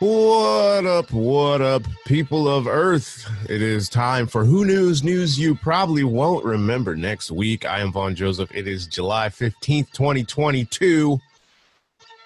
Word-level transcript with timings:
What 0.00 0.86
up, 0.86 1.12
what 1.12 1.62
up, 1.62 1.84
people 2.04 2.48
of 2.48 2.66
Earth? 2.66 3.30
It 3.48 3.62
is 3.62 3.88
time 3.88 4.26
for 4.26 4.44
Who 4.44 4.64
News 4.64 5.04
News 5.04 5.38
You 5.38 5.54
Probably 5.54 6.02
Won't 6.02 6.44
Remember 6.44 6.96
next 6.96 7.30
week. 7.30 7.64
I 7.64 7.78
am 7.78 7.92
Vaughn 7.92 8.16
Joseph. 8.16 8.50
It 8.52 8.66
is 8.66 8.88
July 8.88 9.28
15th, 9.28 9.92
2022. 9.92 11.20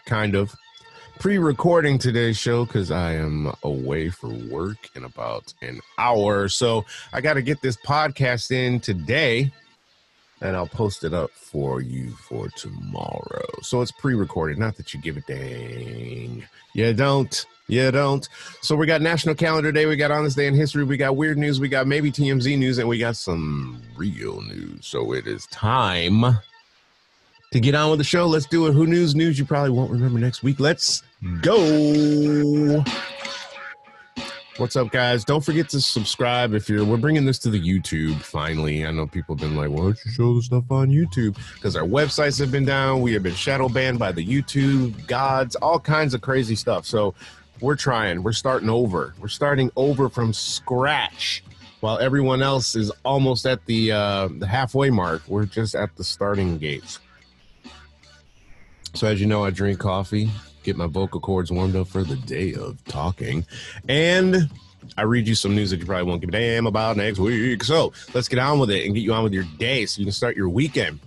Kind 0.07 0.35
of. 0.35 0.55
Pre 1.19 1.37
recording 1.37 1.99
today's 1.99 2.39
show 2.39 2.65
because 2.65 2.91
I 2.91 3.13
am 3.13 3.53
away 3.63 4.09
for 4.09 4.29
work 4.31 4.89
in 4.95 5.05
about 5.05 5.53
an 5.61 5.81
hour. 5.99 6.49
So 6.49 6.87
I 7.13 7.21
got 7.21 7.35
to 7.35 7.43
get 7.43 7.61
this 7.61 7.77
podcast 7.77 8.51
in 8.51 8.81
today 8.81 9.53
and 10.41 10.57
I'll 10.57 10.69
post 10.69 11.05
it 11.05 11.13
up 11.13 11.33
for 11.33 11.83
you 11.83 12.13
for 12.13 12.49
tomorrow. 12.49 13.47
So 13.61 13.83
it's 13.83 13.91
pre-recorded. 13.91 14.57
Not 14.57 14.77
that 14.77 14.95
you 14.95 15.01
give 15.01 15.19
a 15.19 15.21
dang. 15.21 16.47
You 16.73 16.95
don't. 16.95 17.47
You 17.71 17.91
don't. 17.91 18.27
So 18.63 18.75
we 18.75 18.87
got 18.87 19.03
National 19.03 19.35
Calendar 19.35 19.71
Day. 19.71 19.85
We 19.85 19.97
got 19.97 20.11
On 20.11 20.25
This 20.25 20.35
Day 20.35 20.47
in 20.47 20.55
History. 20.55 20.85
We 20.85 20.97
got 20.97 21.17
weird 21.17 21.37
news. 21.37 21.61
We 21.61 21.69
got 21.69 21.87
maybe 21.87 22.11
TMZ 22.11 22.59
news, 22.59 22.79
and 22.79 22.89
we 22.89 22.97
got 22.97 23.15
some 23.15 23.83
real 23.95 24.41
news. 24.41 24.87
So 24.87 25.13
it 25.13 25.27
is 25.27 25.47
time 25.49 26.25
to 27.53 27.61
get 27.61 27.75
on 27.75 27.91
with 27.91 27.99
the 27.99 28.05
show. 28.05 28.27
Let's 28.27 28.47
do 28.47 28.67
it. 28.67 28.73
Who 28.73 28.87
news 28.87 29.15
news 29.15 29.39
you 29.39 29.45
probably 29.45 29.71
won't 29.71 29.91
remember 29.91 30.19
next 30.19 30.43
week. 30.43 30.59
Let's 30.59 31.03
go. 31.43 32.83
What's 34.57 34.75
up, 34.75 34.91
guys? 34.91 35.25
Don't 35.25 35.45
forget 35.45 35.69
to 35.69 35.81
subscribe 35.81 36.55
if 36.55 36.71
you're. 36.71 36.87
We're 36.87 36.97
bringing 36.97 37.27
this 37.27 37.39
to 37.41 37.51
the 37.51 37.61
YouTube 37.61 38.17
finally. 38.23 38.87
I 38.87 38.91
know 38.93 39.07
people 39.07 39.37
have 39.37 39.41
been 39.41 39.57
like, 39.57 39.69
"Why 39.69 39.77
don't 39.77 39.99
you 40.07 40.11
show 40.11 40.35
the 40.35 40.43
stuff 40.43 40.65
on 40.71 40.89
YouTube?" 40.89 41.37
Because 41.55 41.77
our 41.77 41.85
websites 41.85 42.41
have 42.41 42.51
been 42.51 42.65
down. 42.65 43.03
We 43.03 43.13
have 43.13 43.23
been 43.23 43.35
shadow 43.35 43.69
banned 43.69 43.99
by 43.99 44.11
the 44.11 44.27
YouTube 44.27 45.07
gods, 45.07 45.55
all 45.57 45.79
kinds 45.79 46.15
of 46.15 46.23
crazy 46.23 46.57
stuff. 46.57 46.87
So 46.87 47.15
we're 47.61 47.77
trying. 47.77 48.23
We're 48.23 48.33
starting 48.33 48.69
over. 48.69 49.15
We're 49.21 49.29
starting 49.29 49.71
over 49.77 50.09
from 50.09 50.33
scratch, 50.33 51.43
while 51.81 51.99
everyone 51.99 52.43
else 52.43 52.77
is 52.77 52.91
almost 53.05 53.47
at 53.47 53.65
the 53.67 53.93
uh, 53.93 54.29
the 54.39 54.47
halfway 54.47 54.91
mark. 54.91 55.23
We're 55.29 55.47
just 55.47 55.75
at 55.75 55.95
the 55.97 56.05
starting 56.05 56.59
gates. 56.59 56.99
So 58.95 59.07
as 59.07 59.21
you 59.21 59.27
know, 59.27 59.45
I 59.45 59.51
drink 59.51 59.79
coffee 59.79 60.31
get 60.69 60.77
my 60.77 60.87
vocal 60.87 61.19
cords 61.19 61.51
warmed 61.51 61.75
up 61.75 61.89
for 61.89 62.05
the 62.05 62.17
day 62.17 62.55
of 62.55 62.83
talking. 62.85 63.47
And 63.89 64.51
I 64.99 65.03
read 65.03 65.27
you 65.27 65.35
some 65.35 65.55
news 65.55 65.71
that 65.71 65.81
you 65.81 65.87
probably 65.87 66.05
won't 66.05 66.21
give 66.21 66.29
a 66.29 66.33
damn 66.33 66.67
about 66.67 66.99
next 66.99 67.19
week. 67.19 67.65
So 67.65 67.93
let's 68.13 68.29
get 68.29 68.39
on 68.39 68.59
with 68.59 68.71
it 68.71 68.85
and 68.85 68.95
get 68.95 69.01
you 69.01 69.15
on 69.15 69.25
with 69.25 69.33
your 69.33 69.47
day 69.59 69.87
so 69.87 70.01
you 70.01 70.05
can 70.05 70.13
start 70.13 70.37
your 70.37 70.51
weekend. 70.51 71.01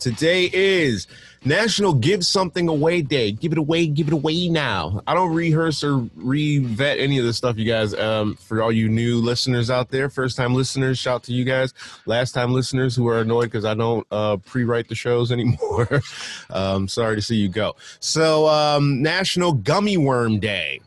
Today 0.00 0.48
is 0.50 1.06
National 1.44 1.92
Give 1.92 2.24
Something 2.24 2.68
Away 2.68 3.02
Day. 3.02 3.32
Give 3.32 3.52
it 3.52 3.58
away, 3.58 3.86
give 3.86 4.08
it 4.08 4.14
away 4.14 4.48
now. 4.48 5.02
I 5.06 5.12
don't 5.12 5.34
rehearse 5.34 5.84
or 5.84 5.98
re-vet 6.16 6.98
any 6.98 7.18
of 7.18 7.26
this 7.26 7.36
stuff, 7.36 7.58
you 7.58 7.66
guys. 7.66 7.92
Um, 7.92 8.34
for 8.36 8.62
all 8.62 8.72
you 8.72 8.88
new 8.88 9.18
listeners 9.18 9.70
out 9.70 9.90
there, 9.90 10.08
first-time 10.08 10.54
listeners, 10.54 10.98
shout 10.98 11.22
to 11.24 11.34
you 11.34 11.44
guys. 11.44 11.74
Last-time 12.06 12.52
listeners 12.54 12.96
who 12.96 13.08
are 13.08 13.20
annoyed 13.20 13.44
because 13.44 13.66
I 13.66 13.74
don't 13.74 14.06
uh, 14.10 14.38
pre-write 14.38 14.88
the 14.88 14.94
shows 14.94 15.30
anymore. 15.32 16.00
um, 16.48 16.88
sorry 16.88 17.16
to 17.16 17.22
see 17.22 17.36
you 17.36 17.50
go. 17.50 17.76
So, 18.00 18.48
um, 18.48 19.02
National 19.02 19.52
Gummy 19.52 19.98
Worm 19.98 20.40
Day 20.40 20.80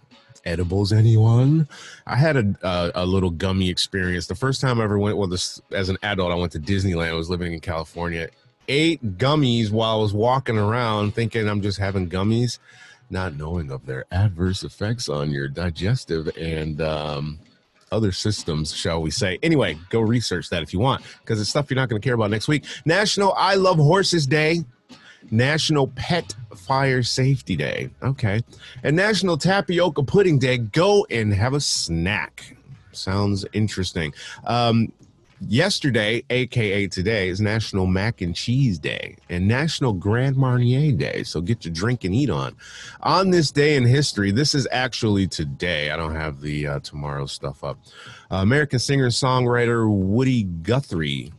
edibles 0.46 0.92
anyone 0.92 1.66
i 2.06 2.18
had 2.18 2.36
a, 2.36 2.56
a, 2.64 2.92
a 2.96 3.06
little 3.06 3.30
gummy 3.30 3.70
experience 3.70 4.28
the 4.28 4.36
first 4.36 4.60
time 4.60 4.82
i 4.82 4.84
ever 4.84 5.00
went 5.00 5.16
well 5.16 5.26
this 5.26 5.62
as 5.72 5.88
an 5.88 5.98
adult 6.04 6.34
i 6.34 6.36
went 6.36 6.52
to 6.52 6.60
disneyland 6.60 7.08
i 7.08 7.14
was 7.14 7.30
living 7.30 7.54
in 7.54 7.62
california 7.62 8.28
ate 8.68 9.18
gummies 9.18 9.72
while 9.72 9.98
I 9.98 10.02
was 10.02 10.14
walking 10.14 10.58
around 10.58 11.16
thinking 11.16 11.48
I'm 11.48 11.62
just 11.62 11.80
having 11.80 12.10
gummies, 12.10 12.60
not 13.10 13.36
knowing 13.36 13.72
of 13.72 13.86
their 13.86 14.06
adverse 14.12 14.64
effects 14.64 15.10
on 15.10 15.32
your 15.32 15.48
digestive 15.48 16.30
and 16.38 16.82
um, 16.82 17.40
other 17.92 18.12
systems, 18.12 18.74
shall 18.74 19.02
we 19.02 19.12
say. 19.12 19.40
Anyway, 19.44 19.78
go 19.90 20.00
research 20.00 20.50
that 20.50 20.64
if 20.64 20.74
you 20.74 20.80
want, 20.80 21.04
because 21.22 21.40
it's 21.40 21.50
stuff 21.50 21.70
you're 21.70 21.76
not 21.76 21.90
going 21.90 22.02
to 22.02 22.06
care 22.06 22.16
about 22.16 22.32
next 22.32 22.48
week. 22.48 22.66
National 22.86 23.34
I 23.38 23.56
Love 23.56 23.78
Horses 23.78 24.28
Day. 24.28 24.64
National 25.32 25.88
Pet 25.88 26.36
Fire 26.54 27.02
Safety 27.02 27.56
Day. 27.56 27.90
Okay. 28.04 28.42
And 28.84 28.96
National 28.96 29.38
Tapioca 29.38 30.04
Pudding 30.04 30.38
Day. 30.38 30.58
Go 30.58 31.08
and 31.10 31.34
have 31.34 31.54
a 31.54 31.62
snack. 31.62 32.58
Sounds 32.92 33.46
interesting. 33.54 34.14
Um, 34.44 34.92
yesterday, 35.48 36.24
aka 36.30 36.88
today, 36.88 37.30
is 37.30 37.42
National 37.42 37.86
Mac 37.86 38.22
and 38.22 38.36
Cheese 38.36 38.80
Day 38.80 39.18
and 39.30 39.48
National 39.48 39.94
Grand 39.94 40.36
Marnier 40.36 40.92
Day. 40.92 41.24
So 41.24 41.42
get 41.42 41.66
your 41.66 41.74
drink 41.74 42.04
and 42.04 42.14
eat 42.14 42.30
on. 42.30 42.56
On 43.02 43.30
this 43.30 43.52
day 43.52 43.76
in 43.76 43.86
history, 43.86 44.32
this 44.32 44.54
is 44.54 44.68
actually 44.72 45.28
today. 45.28 45.92
I 45.92 45.98
don't 45.98 46.16
have 46.16 46.42
the 46.42 46.68
uh, 46.68 46.80
tomorrow 46.80 47.26
stuff 47.26 47.64
up. 47.64 47.80
Uh, 48.32 48.38
American 48.38 48.80
singer 48.80 49.10
songwriter 49.10 49.90
Woody 49.90 50.44
Guthrie 50.44 51.32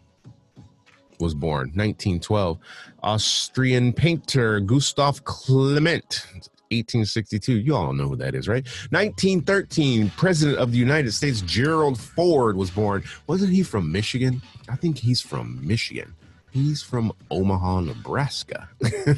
was 1.20 1.32
born 1.32 1.68
1912 1.74 2.58
austrian 3.04 3.92
painter 3.92 4.58
gustav 4.58 5.22
klimt 5.22 6.50
1862. 6.76 7.58
You 7.58 7.74
all 7.74 7.92
know 7.92 8.08
who 8.08 8.16
that 8.16 8.34
is, 8.34 8.48
right? 8.48 8.64
1913, 8.90 10.10
President 10.16 10.58
of 10.58 10.72
the 10.72 10.78
United 10.78 11.12
States 11.12 11.40
Gerald 11.42 11.98
Ford 11.98 12.56
was 12.56 12.70
born. 12.70 13.04
Wasn't 13.26 13.52
he 13.52 13.62
from 13.62 13.90
Michigan? 13.92 14.42
I 14.68 14.76
think 14.76 14.98
he's 14.98 15.20
from 15.20 15.66
Michigan. 15.66 16.14
He's 16.54 16.82
from 16.82 17.12
Omaha, 17.32 17.80
Nebraska, 17.80 18.68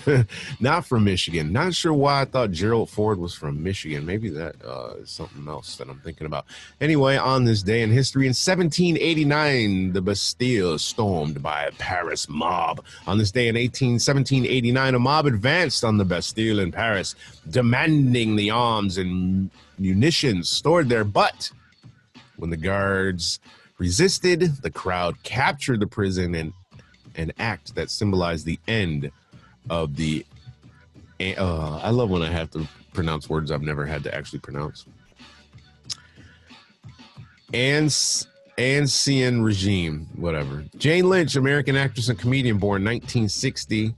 not 0.60 0.86
from 0.86 1.04
Michigan. 1.04 1.52
Not 1.52 1.74
sure 1.74 1.92
why 1.92 2.22
I 2.22 2.24
thought 2.24 2.50
Gerald 2.50 2.88
Ford 2.88 3.18
was 3.18 3.34
from 3.34 3.62
Michigan. 3.62 4.06
Maybe 4.06 4.30
that 4.30 4.54
uh, 4.64 4.94
is 5.02 5.10
something 5.10 5.46
else 5.46 5.76
that 5.76 5.90
I'm 5.90 6.00
thinking 6.00 6.26
about. 6.26 6.46
Anyway, 6.80 7.18
on 7.18 7.44
this 7.44 7.62
day 7.62 7.82
in 7.82 7.90
history, 7.90 8.24
in 8.24 8.30
1789, 8.30 9.92
the 9.92 10.00
Bastille 10.00 10.78
stormed 10.78 11.42
by 11.42 11.64
a 11.64 11.72
Paris 11.72 12.26
mob. 12.26 12.82
On 13.06 13.18
this 13.18 13.32
day 13.32 13.48
in 13.48 13.56
18, 13.56 13.96
1789, 13.96 14.94
a 14.94 14.98
mob 14.98 15.26
advanced 15.26 15.84
on 15.84 15.98
the 15.98 16.06
Bastille 16.06 16.58
in 16.58 16.72
Paris, 16.72 17.14
demanding 17.50 18.36
the 18.36 18.48
arms 18.48 18.96
and 18.96 19.50
munitions 19.78 20.48
stored 20.48 20.88
there. 20.88 21.04
But 21.04 21.52
when 22.36 22.48
the 22.48 22.56
guards 22.56 23.40
resisted, 23.76 24.40
the 24.62 24.70
crowd 24.70 25.22
captured 25.22 25.80
the 25.80 25.86
prison 25.86 26.34
and 26.34 26.54
an 27.16 27.32
act 27.38 27.74
that 27.74 27.90
symbolized 27.90 28.46
the 28.46 28.58
end 28.68 29.10
of 29.70 29.96
the. 29.96 30.24
Uh, 31.20 31.80
I 31.82 31.90
love 31.90 32.10
when 32.10 32.22
I 32.22 32.30
have 32.30 32.50
to 32.50 32.68
pronounce 32.92 33.28
words 33.28 33.50
I've 33.50 33.62
never 33.62 33.86
had 33.86 34.02
to 34.04 34.14
actually 34.14 34.40
pronounce. 34.40 34.86
Ans 37.54 38.26
Ancien 38.58 39.42
regime, 39.42 40.08
whatever. 40.16 40.64
Jane 40.78 41.08
Lynch, 41.08 41.36
American 41.36 41.76
actress 41.76 42.08
and 42.08 42.18
comedian, 42.18 42.58
born 42.58 42.82
1960. 42.84 43.94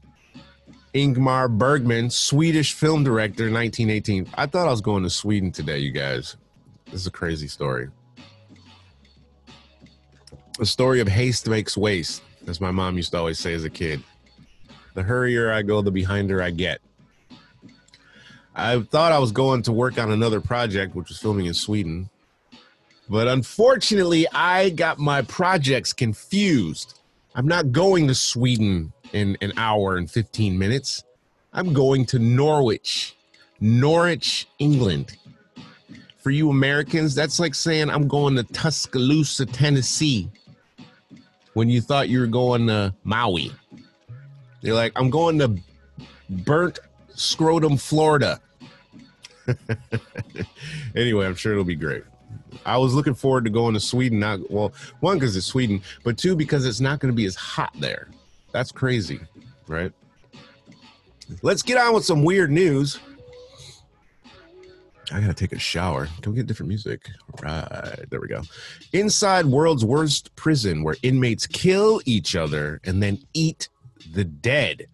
Ingmar 0.95 1.49
Bergman, 1.49 2.11
Swedish 2.11 2.73
film 2.73 3.05
director, 3.05 3.45
1918. 3.45 4.27
I 4.34 4.47
thought 4.47 4.67
I 4.67 4.71
was 4.71 4.81
going 4.81 5.05
to 5.05 5.11
Sweden 5.11 5.53
today, 5.53 5.78
you 5.78 5.93
guys. 5.93 6.37
This 6.87 7.03
is 7.03 7.07
a 7.07 7.11
crazy 7.11 7.47
story. 7.47 7.89
A 10.59 10.67
story 10.67 11.01
of 11.01 11.07
haste 11.07 11.47
makes 11.49 11.77
waste 11.77 12.23
as 12.48 12.60
my 12.60 12.70
mom 12.70 12.97
used 12.97 13.12
to 13.12 13.19
always 13.19 13.38
say 13.38 13.54
as 13.54 13.64
a 13.64 13.70
kid. 13.70 14.03
The 14.94 15.03
hurrier 15.03 15.53
I 15.53 15.62
go, 15.62 15.82
the 15.82 15.92
behinder 15.92 16.42
I 16.42 16.50
get. 16.50 16.81
I 18.54 18.81
thought 18.81 19.12
I 19.12 19.19
was 19.19 19.31
going 19.31 19.62
to 19.62 19.72
work 19.72 19.98
on 19.98 20.10
another 20.10 20.41
project, 20.41 20.97
which 20.97 21.09
was 21.09 21.19
filming 21.19 21.47
in 21.47 21.54
Sweden. 21.54 22.10
But 23.09 23.28
unfortunately, 23.28 24.26
I 24.32 24.70
got 24.70 24.98
my 24.98 25.22
projects 25.22 25.92
confused. 25.92 26.98
I'm 27.34 27.47
not 27.47 27.70
going 27.70 28.09
to 28.09 28.14
Sweden 28.14 28.92
in 29.12 29.36
an 29.41 29.53
hour 29.56 29.97
and 29.97 30.10
15 30.10 30.59
minutes. 30.59 31.04
I'm 31.53 31.72
going 31.72 32.04
to 32.06 32.19
Norwich, 32.19 33.16
Norwich, 33.60 34.48
England. 34.59 35.16
For 36.18 36.30
you 36.30 36.51
Americans, 36.51 37.15
that's 37.15 37.39
like 37.39 37.54
saying 37.54 37.89
I'm 37.89 38.09
going 38.09 38.34
to 38.34 38.42
Tuscaloosa, 38.42 39.47
Tennessee 39.47 40.28
when 41.59 41.69
you 41.69 41.81
thought 41.81 42.09
you 42.09 42.21
were 42.21 42.28
going 42.28 42.69
to 42.69 42.95
Maui. 43.03 43.51
You're 44.60 44.77
like, 44.77 44.93
I'm 44.95 45.10
going 45.10 45.41
to 45.41 45.57
burnt 46.31 46.78
scrotum, 47.16 47.77
Florida. 47.77 48.41
anyway, 50.95 51.27
I'm 51.27 51.34
sure 51.34 51.51
it'll 51.51 51.65
be 51.65 51.75
great. 51.75 52.05
I 52.65 52.78
was 52.78 52.95
looking 52.95 53.15
forward 53.15 53.43
to 53.43 53.51
going 53.51 53.75
to 53.75 53.81
Sweden. 53.81 54.21
Not 54.21 54.49
well, 54.49 54.72
one 55.01 55.19
because 55.19 55.34
it's 55.34 55.47
Sweden, 55.47 55.83
but 56.05 56.16
two 56.16 56.37
because 56.37 56.65
it's 56.65 56.78
not 56.78 57.01
going 57.01 57.13
to 57.13 57.16
be 57.16 57.27
as 57.27 57.34
hot 57.34 57.72
there. 57.81 58.07
That's 58.53 58.71
crazy, 58.71 59.19
right? 59.66 59.91
Let's 61.43 61.63
get 61.63 61.77
on 61.77 61.93
with 61.93 62.04
some 62.04 62.22
weird 62.22 62.53
news. 62.53 63.01
I 65.10 65.21
gotta 65.21 65.34
take 65.34 65.53
a 65.53 65.59
shower. 65.59 66.09
Can 66.22 66.33
we 66.33 66.37
get 66.37 66.47
different 66.47 66.69
music? 66.69 67.09
Right, 67.43 68.05
there 68.10 68.21
we 68.21 68.28
go. 68.28 68.43
Inside 68.93 69.47
world's 69.47 69.84
worst 69.84 70.34
prison 70.37 70.83
where 70.83 70.97
inmates 71.03 71.47
kill 71.47 72.01
each 72.05 72.37
other 72.37 72.81
and 72.84 73.03
then 73.03 73.19
eat 73.33 73.69
the 74.13 74.25
dead. 74.25 74.87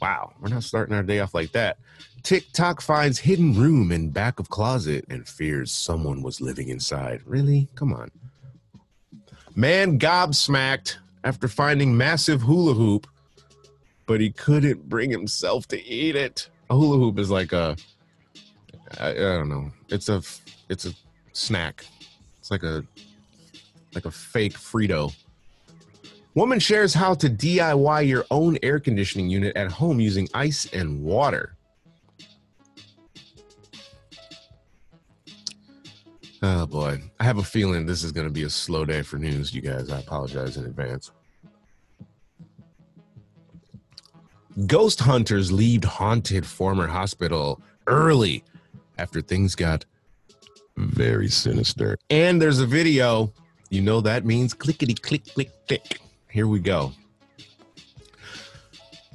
Wow, 0.00 0.32
we're 0.40 0.48
not 0.48 0.62
starting 0.62 0.94
our 0.94 1.02
day 1.02 1.20
off 1.20 1.34
like 1.34 1.52
that. 1.52 1.78
TikTok 2.22 2.80
finds 2.80 3.18
hidden 3.18 3.54
room 3.54 3.90
in 3.90 4.10
back 4.10 4.38
of 4.38 4.48
closet 4.48 5.04
and 5.08 5.28
fears 5.28 5.72
someone 5.72 6.22
was 6.22 6.40
living 6.40 6.68
inside. 6.68 7.20
Really? 7.26 7.68
Come 7.74 7.92
on. 7.92 8.10
Man 9.56 9.98
gobsmacked 9.98 10.96
after 11.24 11.48
finding 11.48 11.96
massive 11.96 12.42
hula 12.42 12.74
hoop, 12.74 13.06
but 14.06 14.20
he 14.20 14.30
couldn't 14.30 14.88
bring 14.88 15.10
himself 15.10 15.66
to 15.68 15.84
eat 15.84 16.14
it. 16.14 16.48
A 16.70 16.76
hula 16.76 16.96
hoop 16.96 17.18
is 17.18 17.30
like 17.30 17.52
a 17.52 17.76
I, 19.00 19.10
I 19.10 19.14
don't 19.14 19.48
know. 19.48 19.70
It's 19.88 20.08
a 20.08 20.22
it's 20.68 20.86
a 20.86 20.92
snack. 21.32 21.84
It's 22.38 22.50
like 22.50 22.62
a 22.62 22.84
like 23.94 24.04
a 24.04 24.10
fake 24.10 24.54
Frito. 24.54 25.14
Woman 26.34 26.58
shares 26.58 26.94
how 26.94 27.14
to 27.14 27.28
DIY 27.28 28.08
your 28.08 28.24
own 28.30 28.58
air 28.62 28.80
conditioning 28.80 29.28
unit 29.28 29.54
at 29.54 29.70
home 29.70 30.00
using 30.00 30.28
ice 30.32 30.66
and 30.72 31.02
water. 31.02 31.56
Oh 36.42 36.66
boy. 36.66 37.00
I 37.20 37.24
have 37.24 37.38
a 37.38 37.42
feeling 37.42 37.86
this 37.86 38.02
is 38.02 38.12
going 38.12 38.26
to 38.26 38.32
be 38.32 38.44
a 38.44 38.50
slow 38.50 38.84
day 38.84 39.02
for 39.02 39.18
news, 39.18 39.54
you 39.54 39.60
guys. 39.60 39.90
I 39.90 40.00
apologize 40.00 40.56
in 40.56 40.64
advance. 40.64 41.12
Ghost 44.66 45.00
hunters 45.00 45.52
leave 45.52 45.84
haunted 45.84 46.44
former 46.44 46.86
hospital 46.86 47.60
early 47.86 48.42
after 48.98 49.20
things 49.20 49.54
got 49.54 49.84
very 50.76 51.28
sinister. 51.28 51.98
And 52.10 52.40
there's 52.40 52.60
a 52.60 52.66
video. 52.66 53.32
You 53.70 53.82
know 53.82 54.00
that 54.00 54.24
means 54.24 54.54
clickety 54.54 54.94
click 54.94 55.26
click 55.34 55.50
click. 55.66 56.00
Here 56.30 56.46
we 56.46 56.60
go. 56.60 56.92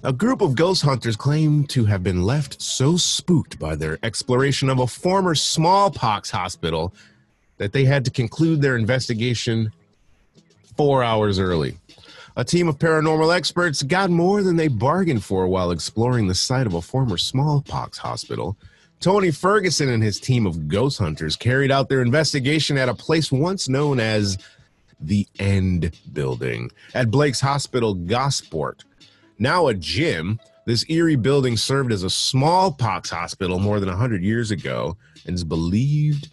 A 0.03 0.13
group 0.13 0.41
of 0.41 0.55
ghost 0.55 0.83
hunters 0.83 1.15
claim 1.15 1.65
to 1.65 1.85
have 1.85 2.03
been 2.03 2.23
left 2.23 2.61
so 2.61 2.97
spooked 2.97 3.57
by 3.59 3.75
their 3.75 3.97
exploration 4.03 4.69
of 4.69 4.79
a 4.79 4.87
former 4.87 5.33
smallpox 5.33 6.29
hospital 6.29 6.93
that 7.57 7.73
they 7.73 7.83
had 7.83 8.05
to 8.05 8.11
conclude 8.11 8.61
their 8.61 8.77
investigation 8.77 9.71
four 10.75 11.03
hours 11.03 11.39
early. 11.39 11.75
A 12.35 12.45
team 12.45 12.67
of 12.67 12.77
paranormal 12.77 13.35
experts 13.35 13.81
got 13.81 14.11
more 14.11 14.43
than 14.43 14.55
they 14.55 14.67
bargained 14.67 15.23
for 15.23 15.47
while 15.47 15.71
exploring 15.71 16.27
the 16.27 16.35
site 16.35 16.67
of 16.67 16.75
a 16.75 16.81
former 16.81 17.17
smallpox 17.17 17.97
hospital. 17.97 18.55
Tony 18.99 19.31
Ferguson 19.31 19.89
and 19.89 20.01
his 20.01 20.19
team 20.19 20.47
of 20.47 20.67
ghost 20.67 20.97
hunters 20.97 21.35
carried 21.35 21.71
out 21.71 21.87
their 21.87 22.01
investigation 22.01 22.77
at 22.77 22.89
a 22.89 22.93
place 22.93 23.31
once 23.31 23.69
known 23.69 23.99
as 23.99 24.37
the 24.99 25.27
End 25.39 25.91
Building 26.13 26.71
at 26.95 27.11
Blake's 27.11 27.39
Hospital, 27.39 27.93
Gosport. 27.93 28.83
Now 29.37 29.67
a 29.67 29.73
gym, 29.75 30.39
this 30.65 30.83
eerie 30.89 31.15
building 31.15 31.57
served 31.57 31.91
as 31.91 32.03
a 32.03 32.09
smallpox 32.09 33.11
hospital 33.11 33.59
more 33.59 33.79
than 33.79 33.89
100 33.89 34.23
years 34.23 34.49
ago 34.49 34.97
and 35.25 35.35
is 35.35 35.43
believed 35.43 36.29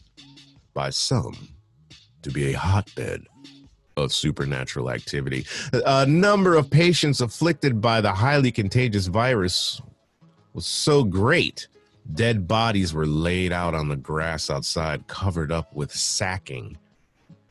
by 0.72 0.88
some 0.90 1.49
to 2.22 2.31
be 2.31 2.52
a 2.52 2.58
hotbed 2.58 3.26
of 3.96 4.12
supernatural 4.12 4.90
activity. 4.90 5.46
A 5.72 6.06
number 6.06 6.56
of 6.56 6.70
patients 6.70 7.20
afflicted 7.20 7.81
by 7.81 8.00
the 8.00 8.12
highly 8.12 8.50
contagious 8.50 9.06
virus 9.06 9.81
was 10.55 10.66
so 10.66 11.05
great. 11.05 11.69
Dead 12.12 12.46
bodies 12.46 12.92
were 12.92 13.06
laid 13.06 13.52
out 13.52 13.74
on 13.74 13.88
the 13.88 13.96
grass 13.96 14.50
outside, 14.50 15.06
covered 15.06 15.50
up 15.50 15.74
with 15.74 15.92
sacking. 15.92 16.76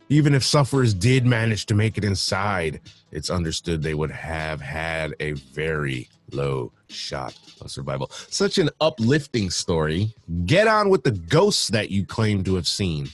Even 0.10 0.36
if 0.36 0.44
sufferers 0.44 0.94
did 0.94 1.26
manage 1.26 1.66
to 1.66 1.74
make 1.74 1.98
it 1.98 2.04
inside, 2.04 2.80
it's 3.12 3.30
understood 3.30 3.82
they 3.82 3.96
would 3.96 4.12
have 4.12 4.62
had 4.62 5.16
a 5.20 5.32
very 5.32 6.08
low 6.32 6.72
shot 6.88 7.38
of 7.62 7.72
survival. 7.72 8.12
Such 8.30 8.58
an 8.58 8.70
uplifting 8.80 9.50
story. 9.50 10.14
Get 10.46 10.68
on 10.68 10.90
with 10.90 11.04
the 11.04 11.12
ghosts 11.12 11.70
that 11.70 11.90
you 11.90 12.06
claim 12.06 12.44
to 12.44 12.56
have 12.56 12.68
seen. 12.68 13.10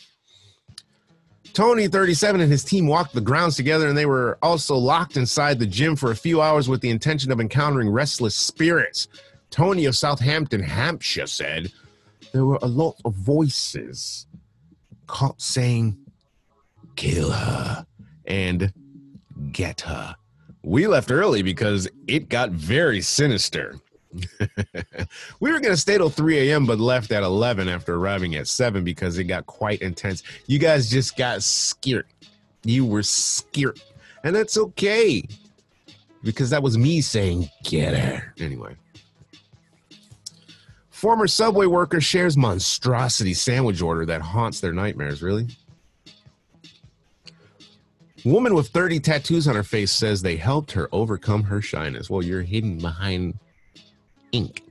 Tony, 1.53 1.87
37, 1.87 2.41
and 2.41 2.51
his 2.51 2.63
team 2.63 2.85
walked 2.85 3.13
the 3.13 3.21
grounds 3.21 3.55
together, 3.55 3.87
and 3.87 3.97
they 3.97 4.05
were 4.05 4.37
also 4.41 4.75
locked 4.75 5.17
inside 5.17 5.57
the 5.57 5.65
gym 5.65 5.95
for 5.95 6.11
a 6.11 6.15
few 6.15 6.41
hours 6.41 6.69
with 6.69 6.81
the 6.81 6.89
intention 6.89 7.31
of 7.31 7.39
encountering 7.39 7.89
restless 7.89 8.35
spirits. 8.35 9.07
Tony 9.49 9.85
of 9.85 9.95
Southampton, 9.95 10.61
Hampshire 10.61 11.27
said 11.27 11.71
there 12.31 12.45
were 12.45 12.59
a 12.61 12.67
lot 12.67 12.95
of 13.05 13.13
voices 13.15 14.27
caught 15.07 15.41
saying, 15.41 15.97
kill 16.95 17.31
her 17.31 17.85
and 18.25 18.71
get 19.51 19.81
her. 19.81 20.15
We 20.63 20.87
left 20.87 21.11
early 21.11 21.41
because 21.41 21.89
it 22.07 22.29
got 22.29 22.51
very 22.51 23.01
sinister. 23.01 23.75
we 25.39 25.51
were 25.51 25.59
going 25.59 25.73
to 25.73 25.77
stay 25.77 25.97
till 25.97 26.09
3 26.09 26.49
a.m., 26.49 26.65
but 26.65 26.79
left 26.79 27.11
at 27.11 27.23
11 27.23 27.69
after 27.69 27.95
arriving 27.95 28.35
at 28.35 28.47
7 28.47 28.83
because 28.83 29.17
it 29.17 29.25
got 29.25 29.45
quite 29.45 29.81
intense. 29.81 30.23
You 30.47 30.59
guys 30.59 30.89
just 30.89 31.15
got 31.15 31.41
scared. 31.43 32.07
You 32.63 32.85
were 32.85 33.03
scared. 33.03 33.81
And 34.23 34.35
that's 34.35 34.57
okay 34.57 35.23
because 36.23 36.49
that 36.49 36.61
was 36.61 36.77
me 36.77 37.01
saying, 37.01 37.49
get 37.63 37.95
her. 37.95 38.33
Anyway. 38.39 38.75
Former 40.99 41.27
Subway 41.27 41.65
worker 41.65 42.01
shares 42.01 42.35
monstrosity 42.35 43.33
sandwich 43.33 43.81
order 43.81 44.05
that 44.07 44.19
haunts 44.19 44.59
their 44.59 44.73
nightmares. 44.73 45.21
Really? 45.21 45.47
Woman 48.25 48.53
with 48.53 48.67
30 48.67 48.99
tattoos 48.99 49.47
on 49.47 49.55
her 49.55 49.63
face 49.63 49.93
says 49.93 50.21
they 50.21 50.35
helped 50.35 50.73
her 50.73 50.89
overcome 50.91 51.43
her 51.43 51.61
shyness. 51.61 52.09
Well, 52.09 52.21
you're 52.21 52.41
hidden 52.41 52.79
behind 52.79 53.39
ink. 54.33 54.61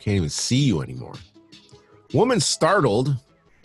Can't 0.00 0.16
even 0.16 0.30
see 0.30 0.64
you 0.64 0.80
anymore. 0.80 1.16
Woman 2.14 2.40
startled 2.40 3.14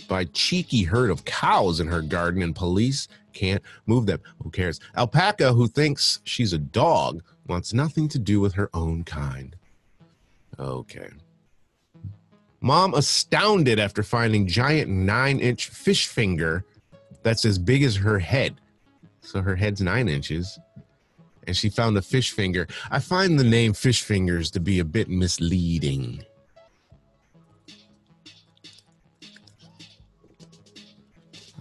by 0.09 0.25
cheeky 0.25 0.83
herd 0.83 1.09
of 1.09 1.23
cows 1.23 1.79
in 1.79 1.87
her 1.87 2.01
garden 2.01 2.41
and 2.41 2.53
police 2.53 3.07
can't 3.31 3.63
move 3.85 4.07
them. 4.07 4.19
Who 4.43 4.49
cares? 4.49 4.81
Alpaca, 4.97 5.53
who 5.53 5.69
thinks 5.69 6.19
she's 6.25 6.51
a 6.51 6.57
dog, 6.57 7.23
wants 7.47 7.71
nothing 7.71 8.09
to 8.09 8.19
do 8.19 8.41
with 8.41 8.55
her 8.55 8.69
own 8.73 9.05
kind. 9.05 9.55
Okay. 10.59 11.09
Mom 12.61 12.93
astounded 12.93 13.79
after 13.79 14.01
finding 14.01 14.47
giant 14.47 14.89
nine 14.89 15.39
inch 15.39 15.69
fish 15.69 16.07
finger 16.07 16.65
that's 17.23 17.45
as 17.45 17.59
big 17.59 17.83
as 17.83 17.95
her 17.95 18.19
head. 18.19 18.55
So 19.21 19.41
her 19.41 19.55
head's 19.55 19.81
nine 19.81 20.07
inches 20.07 20.57
and 21.47 21.55
she 21.55 21.69
found 21.69 21.97
a 21.97 22.01
fish 22.01 22.31
finger. 22.31 22.67
I 22.91 22.99
find 22.99 23.39
the 23.39 23.43
name 23.43 23.73
fish 23.73 24.01
fingers 24.01 24.51
to 24.51 24.59
be 24.59 24.79
a 24.79 24.85
bit 24.85 25.09
misleading. 25.09 26.23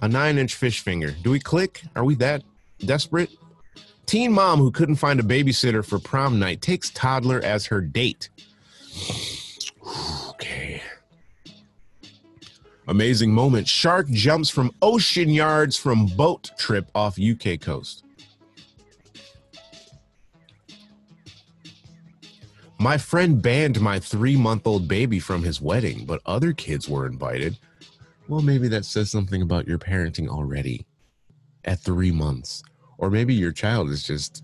A 0.02 0.08
nine 0.08 0.38
inch 0.38 0.54
fish 0.54 0.80
finger. 0.80 1.12
Do 1.22 1.30
we 1.30 1.40
click? 1.40 1.82
Are 1.94 2.04
we 2.04 2.16
that 2.16 2.42
desperate? 2.80 3.30
Teen 4.04 4.32
mom 4.32 4.58
who 4.58 4.70
couldn't 4.70 4.96
find 4.96 5.18
a 5.18 5.22
babysitter 5.22 5.84
for 5.84 5.98
prom 5.98 6.38
night 6.38 6.60
takes 6.62 6.90
toddler 6.90 7.40
as 7.42 7.66
her 7.66 7.80
date. 7.80 8.28
Okay. 10.30 10.82
Amazing 12.88 13.32
moment. 13.32 13.66
Shark 13.66 14.08
jumps 14.08 14.48
from 14.48 14.72
ocean 14.80 15.28
yards 15.28 15.76
from 15.76 16.06
boat 16.06 16.50
trip 16.56 16.88
off 16.94 17.18
UK 17.18 17.60
coast. 17.60 18.04
My 22.78 22.98
friend 22.98 23.40
banned 23.40 23.80
my 23.80 23.98
three 23.98 24.36
month 24.36 24.66
old 24.66 24.86
baby 24.86 25.18
from 25.18 25.42
his 25.42 25.60
wedding, 25.60 26.04
but 26.04 26.20
other 26.26 26.52
kids 26.52 26.88
were 26.88 27.06
invited. 27.06 27.58
Well, 28.28 28.42
maybe 28.42 28.68
that 28.68 28.84
says 28.84 29.10
something 29.10 29.42
about 29.42 29.66
your 29.66 29.78
parenting 29.78 30.28
already 30.28 30.86
at 31.64 31.80
three 31.80 32.12
months. 32.12 32.62
Or 32.98 33.10
maybe 33.10 33.34
your 33.34 33.52
child 33.52 33.90
is 33.90 34.02
just. 34.02 34.42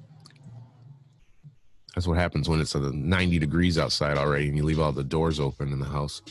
That's 1.94 2.06
what 2.06 2.16
happens 2.16 2.48
when 2.48 2.60
it's 2.60 2.74
90 2.74 3.38
degrees 3.38 3.78
outside 3.78 4.16
already 4.16 4.48
and 4.48 4.56
you 4.56 4.64
leave 4.64 4.80
all 4.80 4.92
the 4.92 5.04
doors 5.04 5.38
open 5.38 5.72
in 5.72 5.78
the 5.78 5.86
house. 5.86 6.22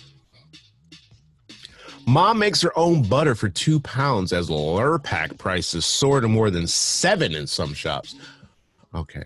Mom 2.08 2.40
makes 2.40 2.62
her 2.62 2.78
own 2.78 3.04
butter 3.04 3.36
for 3.36 3.48
two 3.48 3.80
pounds 3.80 4.34
as 4.34 4.50
Lurpak 4.50 5.38
prices 5.38 5.86
soar 5.86 6.20
to 6.20 6.28
more 6.28 6.50
than 6.50 6.66
seven 6.66 7.36
in 7.36 7.46
some 7.46 7.74
shops. 7.74 8.16
Okay. 8.96 9.24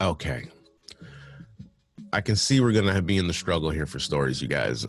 Okay. 0.00 0.44
I 2.12 2.20
can 2.20 2.36
see 2.36 2.60
we're 2.60 2.72
gonna 2.72 3.00
be 3.00 3.18
in 3.18 3.26
the 3.26 3.34
struggle 3.34 3.70
here 3.70 3.86
for 3.86 3.98
stories, 3.98 4.42
you 4.42 4.48
guys. 4.48 4.86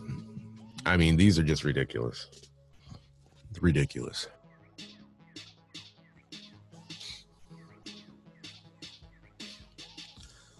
I 0.84 0.96
mean, 0.96 1.16
these 1.16 1.38
are 1.38 1.42
just 1.42 1.64
ridiculous. 1.64 2.26
Ridiculous. 3.60 4.26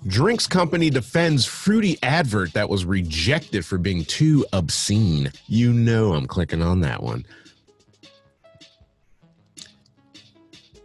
Drinks 0.07 0.47
company 0.47 0.89
defends 0.89 1.45
fruity 1.45 1.99
advert 2.03 2.55
that 2.55 2.71
was 2.71 2.87
rejected 2.87 3.67
for 3.67 3.77
being 3.77 4.05
too 4.07 4.47
obscene. 4.53 5.31
You 5.47 5.75
know 5.75 6.15
I'm 6.15 6.27
clicking 6.27 6.63
on 6.63 6.81
that 6.81 7.03
one. 7.03 7.27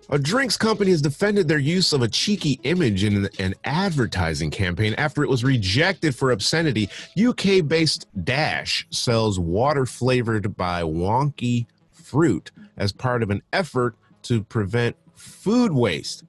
A 0.09 0.19
drinks 0.19 0.57
company 0.57 0.91
has 0.91 1.01
defended 1.01 1.47
their 1.47 1.59
use 1.59 1.91
of 1.91 2.01
a 2.01 2.07
cheeky 2.07 2.59
image 2.63 3.03
in 3.03 3.27
an 3.39 3.55
advertising 3.63 4.51
campaign 4.51 4.93
after 4.97 5.23
it 5.23 5.29
was 5.29 5.43
rejected 5.43 6.13
for 6.13 6.31
obscenity. 6.31 6.89
UK 7.17 7.67
based 7.67 8.07
Dash 8.23 8.85
sells 8.91 9.39
water 9.39 9.85
flavored 9.85 10.55
by 10.55 10.83
wonky 10.83 11.65
fruit 11.91 12.51
as 12.77 12.91
part 12.91 13.23
of 13.23 13.31
an 13.31 13.41
effort 13.51 13.95
to 14.23 14.43
prevent 14.43 14.95
food 15.15 15.71
waste. 15.71 16.23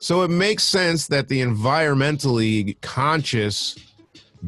So 0.00 0.22
it 0.22 0.30
makes 0.30 0.64
sense 0.64 1.08
that 1.08 1.28
the 1.28 1.40
environmentally 1.40 2.80
conscious 2.80 3.76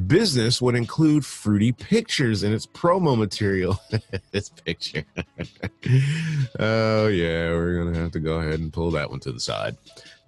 business 0.07 0.62
would 0.62 0.76
include 0.76 1.26
fruity 1.26 1.73
pictures 1.73 2.42
in 2.42 2.52
its 2.52 2.66
promo 2.66 3.19
material. 3.19 3.80
this 4.30 4.49
picture. 4.49 5.04
oh, 6.59 7.09
yeah, 7.09 7.50
we're 7.50 7.83
going 7.83 7.92
to 7.92 8.00
have 8.00 8.12
to 8.12 8.21
go 8.21 8.40
ahead 8.40 8.61
and 8.61 8.73
pull 8.73 8.90
that 8.92 9.11
one 9.11 9.21
to 9.21 9.33
the 9.33 9.40
side. 9.40 9.76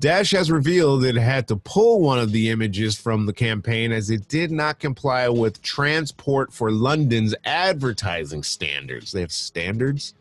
Dash 0.00 0.32
has 0.32 0.50
revealed 0.50 1.04
it 1.04 1.14
had 1.14 1.46
to 1.46 1.56
pull 1.56 2.00
one 2.00 2.18
of 2.18 2.32
the 2.32 2.50
images 2.50 2.98
from 2.98 3.26
the 3.26 3.32
campaign 3.32 3.92
as 3.92 4.10
it 4.10 4.26
did 4.26 4.50
not 4.50 4.80
comply 4.80 5.28
with 5.28 5.62
Transport 5.62 6.52
for 6.52 6.72
London's 6.72 7.36
advertising 7.44 8.42
standards. 8.42 9.12
They 9.12 9.20
have 9.20 9.30
standards. 9.30 10.14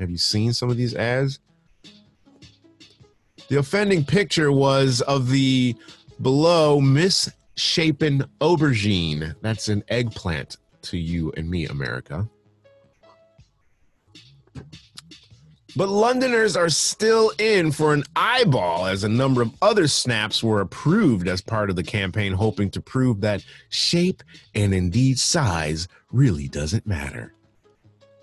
Have 0.00 0.10
you 0.10 0.18
seen 0.18 0.52
some 0.52 0.68
of 0.68 0.76
these 0.76 0.96
ads? 0.96 1.38
The 3.52 3.58
offending 3.58 4.06
picture 4.06 4.50
was 4.50 5.02
of 5.02 5.28
the 5.28 5.76
below 6.22 6.80
misshapen 6.80 8.24
aubergine. 8.40 9.34
That's 9.42 9.68
an 9.68 9.84
eggplant 9.88 10.56
to 10.84 10.96
you 10.96 11.34
and 11.36 11.50
me, 11.50 11.66
America. 11.66 12.26
But 15.76 15.90
Londoners 15.90 16.56
are 16.56 16.70
still 16.70 17.30
in 17.38 17.72
for 17.72 17.92
an 17.92 18.04
eyeball 18.16 18.86
as 18.86 19.04
a 19.04 19.08
number 19.10 19.42
of 19.42 19.52
other 19.60 19.86
snaps 19.86 20.42
were 20.42 20.62
approved 20.62 21.28
as 21.28 21.42
part 21.42 21.68
of 21.68 21.76
the 21.76 21.82
campaign, 21.82 22.32
hoping 22.32 22.70
to 22.70 22.80
prove 22.80 23.20
that 23.20 23.44
shape 23.68 24.22
and 24.54 24.72
indeed 24.72 25.18
size 25.18 25.88
really 26.10 26.48
doesn't 26.48 26.86
matter. 26.86 27.34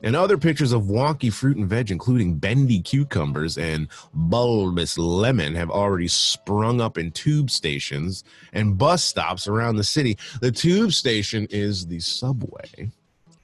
And 0.01 0.15
other 0.15 0.37
pictures 0.37 0.71
of 0.71 0.83
wonky 0.83 1.31
fruit 1.31 1.57
and 1.57 1.67
veg, 1.67 1.91
including 1.91 2.35
bendy 2.35 2.81
cucumbers 2.81 3.57
and 3.57 3.89
bulbous 4.13 4.97
lemon, 4.97 5.55
have 5.55 5.69
already 5.69 6.07
sprung 6.07 6.79
up 6.79 6.97
in 6.97 7.11
tube 7.11 7.51
stations 7.51 8.23
and 8.53 8.77
bus 8.77 9.03
stops 9.03 9.47
around 9.47 9.75
the 9.75 9.83
city. 9.83 10.17
The 10.39 10.51
tube 10.51 10.93
station 10.93 11.47
is 11.49 11.87
the 11.87 11.99
subway, 11.99 12.91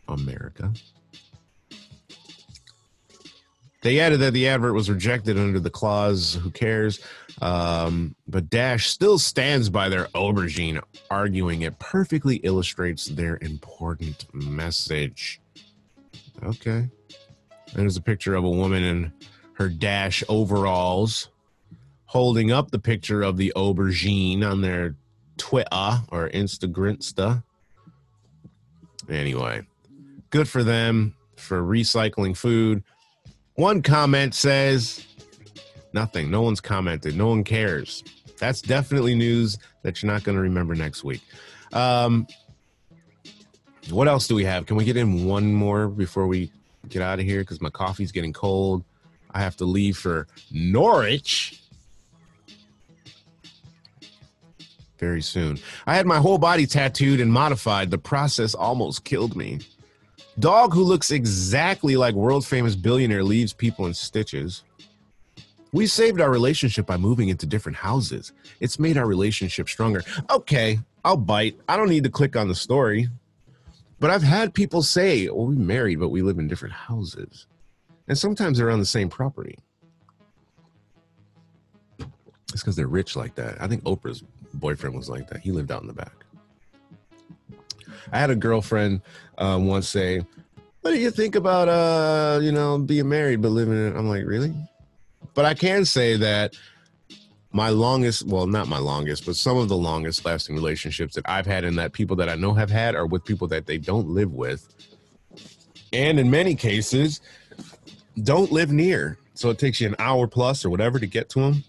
America. 0.07 0.71
They 3.81 3.99
added 3.99 4.21
that 4.21 4.33
the 4.33 4.47
advert 4.47 4.73
was 4.73 4.89
rejected 4.89 5.37
under 5.37 5.59
the 5.59 5.69
clause, 5.69 6.39
who 6.41 6.49
cares? 6.49 6.99
Um, 7.39 8.15
but 8.27 8.49
Dash 8.49 8.87
still 8.87 9.19
stands 9.19 9.69
by 9.69 9.89
their 9.89 10.05
aubergine, 10.15 10.81
arguing 11.11 11.61
it 11.61 11.77
perfectly 11.77 12.37
illustrates 12.37 13.05
their 13.05 13.37
important 13.41 14.25
message. 14.33 15.39
Okay. 16.43 16.89
There's 17.73 17.97
a 17.97 18.01
picture 18.01 18.35
of 18.35 18.43
a 18.43 18.49
woman 18.49 18.83
in 18.83 19.13
her 19.53 19.69
dash 19.69 20.23
overalls 20.29 21.29
holding 22.05 22.51
up 22.51 22.71
the 22.71 22.79
picture 22.79 23.21
of 23.21 23.37
the 23.37 23.51
aubergine 23.55 24.43
on 24.43 24.61
their 24.61 24.95
Twitter 25.37 26.01
or 26.09 26.29
Instagrinsta. 26.29 27.43
Anyway, 29.09 29.61
good 30.29 30.47
for 30.47 30.63
them 30.63 31.15
for 31.35 31.61
recycling 31.61 32.35
food. 32.35 32.83
One 33.55 33.81
comment 33.81 34.33
says 34.33 35.05
nothing. 35.93 36.29
No 36.29 36.41
one's 36.41 36.61
commented. 36.61 37.15
No 37.15 37.27
one 37.27 37.43
cares. 37.43 38.03
That's 38.39 38.61
definitely 38.61 39.15
news 39.15 39.57
that 39.83 40.01
you're 40.01 40.11
not 40.11 40.23
going 40.23 40.35
to 40.35 40.41
remember 40.41 40.75
next 40.75 41.03
week. 41.03 41.21
Um, 41.73 42.27
what 43.89 44.07
else 44.07 44.27
do 44.27 44.35
we 44.35 44.45
have? 44.45 44.65
Can 44.65 44.77
we 44.77 44.85
get 44.85 44.97
in 44.97 45.25
one 45.25 45.53
more 45.53 45.87
before 45.87 46.27
we 46.27 46.51
get 46.89 47.01
out 47.01 47.19
of 47.19 47.25
here? 47.25 47.41
Because 47.41 47.61
my 47.61 47.69
coffee's 47.69 48.11
getting 48.11 48.33
cold. 48.33 48.83
I 49.31 49.39
have 49.39 49.57
to 49.57 49.65
leave 49.65 49.97
for 49.97 50.27
Norwich 50.51 51.61
very 54.97 55.21
soon. 55.21 55.59
I 55.85 55.95
had 55.95 56.05
my 56.05 56.17
whole 56.17 56.37
body 56.37 56.65
tattooed 56.65 57.19
and 57.19 57.31
modified. 57.31 57.91
The 57.91 57.97
process 57.97 58.55
almost 58.55 59.03
killed 59.03 59.35
me. 59.35 59.59
Dog 60.39 60.73
who 60.73 60.83
looks 60.83 61.11
exactly 61.11 61.95
like 61.95 62.13
world 62.15 62.45
famous 62.45 62.75
billionaire 62.75 63.23
leaves 63.23 63.53
people 63.53 63.85
in 63.85 63.93
stitches. 63.93 64.63
We 65.71 65.87
saved 65.87 66.21
our 66.21 66.31
relationship 66.31 66.85
by 66.85 66.97
moving 66.97 67.29
into 67.29 67.45
different 67.45 67.77
houses. 67.77 68.31
It's 68.61 68.79
made 68.79 68.97
our 68.97 69.05
relationship 69.05 69.67
stronger. 69.67 70.01
Okay, 70.29 70.79
I'll 71.03 71.17
bite. 71.17 71.59
I 71.67 71.75
don't 71.77 71.89
need 71.89 72.05
to 72.05 72.09
click 72.09 72.35
on 72.35 72.47
the 72.47 72.55
story. 72.55 73.09
But 73.99 74.09
I've 74.09 74.23
had 74.23 74.53
people 74.53 74.83
say, 74.83 75.27
well, 75.29 75.47
we're 75.47 75.53
married, 75.53 75.99
but 75.99 76.09
we 76.09 76.21
live 76.21 76.37
in 76.37 76.47
different 76.47 76.75
houses. 76.75 77.47
And 78.07 78.17
sometimes 78.17 78.57
they're 78.57 78.69
on 78.69 78.79
the 78.79 78.85
same 78.85 79.09
property. 79.09 79.57
It's 82.53 82.61
because 82.61 82.75
they're 82.75 82.87
rich 82.87 83.15
like 83.15 83.35
that. 83.35 83.61
I 83.61 83.67
think 83.67 83.83
Oprah's 83.83 84.23
boyfriend 84.53 84.95
was 84.95 85.09
like 85.09 85.27
that. 85.29 85.41
He 85.41 85.51
lived 85.51 85.71
out 85.71 85.81
in 85.81 85.87
the 85.87 85.93
back. 85.93 86.25
I 88.11 88.19
had 88.19 88.29
a 88.29 88.35
girlfriend 88.35 89.01
um, 89.37 89.67
once 89.67 89.89
say, 89.89 90.25
"What 90.81 90.91
do 90.91 90.99
you 90.99 91.11
think 91.11 91.35
about 91.35 91.67
uh, 91.67 92.39
you 92.41 92.51
know, 92.51 92.77
being 92.77 93.09
married 93.09 93.41
but 93.41 93.49
living 93.49 93.73
in?" 93.73 93.95
I'm 93.95 94.07
like, 94.07 94.25
really? 94.25 94.53
But 95.33 95.45
I 95.45 95.53
can 95.53 95.85
say 95.85 96.15
that 96.17 96.55
my 97.55 97.69
longest, 97.69 98.27
well, 98.27 98.47
not 98.47 98.67
my 98.67 98.77
longest, 98.77 99.25
but 99.25 99.33
some 99.33 99.55
of 99.55 99.69
the 99.69 99.77
longest 99.77 100.25
lasting 100.25 100.55
relationships 100.55 101.15
that 101.15 101.23
I've 101.25 101.45
had 101.45 101.63
and 101.63 101.77
that 101.77 101.93
people 101.93 102.17
that 102.17 102.27
I 102.27 102.35
know 102.35 102.53
have 102.53 102.69
had 102.69 102.95
are 102.95 103.05
with 103.05 103.23
people 103.23 103.47
that 103.47 103.65
they 103.65 103.77
don't 103.77 104.09
live 104.09 104.33
with. 104.33 104.67
And 105.93 106.19
in 106.19 106.29
many 106.29 106.55
cases, 106.55 107.21
don't 108.21 108.51
live 108.51 108.73
near. 108.73 109.17
So 109.35 109.51
it 109.51 109.57
takes 109.57 109.79
you 109.79 109.87
an 109.87 109.95
hour 109.99 110.27
plus 110.27 110.65
or 110.65 110.69
whatever 110.69 110.99
to 110.99 111.07
get 111.07 111.29
to 111.29 111.39
them. 111.39 111.63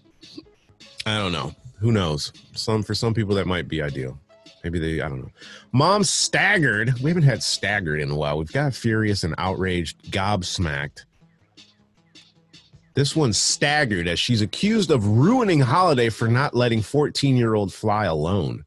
I 1.05 1.19
don't 1.19 1.31
know. 1.31 1.55
Who 1.79 1.93
knows? 1.93 2.33
Some 2.51 2.83
for 2.83 2.93
some 2.93 3.13
people 3.13 3.35
that 3.35 3.47
might 3.47 3.69
be 3.69 3.81
ideal. 3.81 4.19
Maybe 4.65 4.79
they, 4.79 4.99
I 4.99 5.07
don't 5.07 5.21
know. 5.21 5.31
Mom 5.71 6.03
staggered. 6.03 6.99
We 6.99 7.11
haven't 7.11 7.23
had 7.23 7.41
staggered 7.41 8.01
in 8.01 8.11
a 8.11 8.15
while. 8.15 8.37
We've 8.37 8.51
got 8.51 8.73
furious 8.73 9.23
and 9.23 9.35
outraged, 9.37 10.11
gobsmacked 10.11 11.05
this 12.97 13.15
one's 13.15 13.37
staggered 13.37 14.07
as 14.07 14.19
she's 14.19 14.41
accused 14.41 14.89
of 14.89 15.05
ruining 15.05 15.59
Holiday 15.59 16.09
for 16.09 16.27
not 16.27 16.55
letting 16.55 16.81
14 16.81 17.37
year 17.37 17.53
old 17.53 17.71
fly 17.71 18.05
alone. 18.05 18.65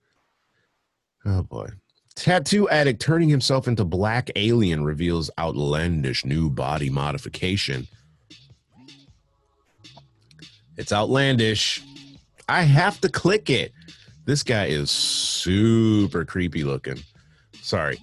Oh 1.24 1.42
boy. 1.42 1.70
Tattoo 2.14 2.68
addict 2.68 3.02
turning 3.02 3.28
himself 3.28 3.66
into 3.66 3.84
black 3.84 4.30
alien 4.36 4.84
reveals 4.84 5.32
outlandish 5.36 6.24
new 6.24 6.48
body 6.48 6.88
modification. 6.88 7.88
It's 10.76 10.92
outlandish. 10.92 11.82
I 12.48 12.62
have 12.62 13.00
to 13.00 13.08
click 13.08 13.50
it. 13.50 13.72
This 14.26 14.44
guy 14.44 14.66
is 14.66 14.92
super 14.92 16.24
creepy 16.24 16.62
looking. 16.62 17.00
Sorry. 17.62 17.98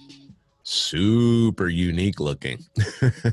Super 0.62 1.70
unique 1.70 2.20
looking. 2.20 2.66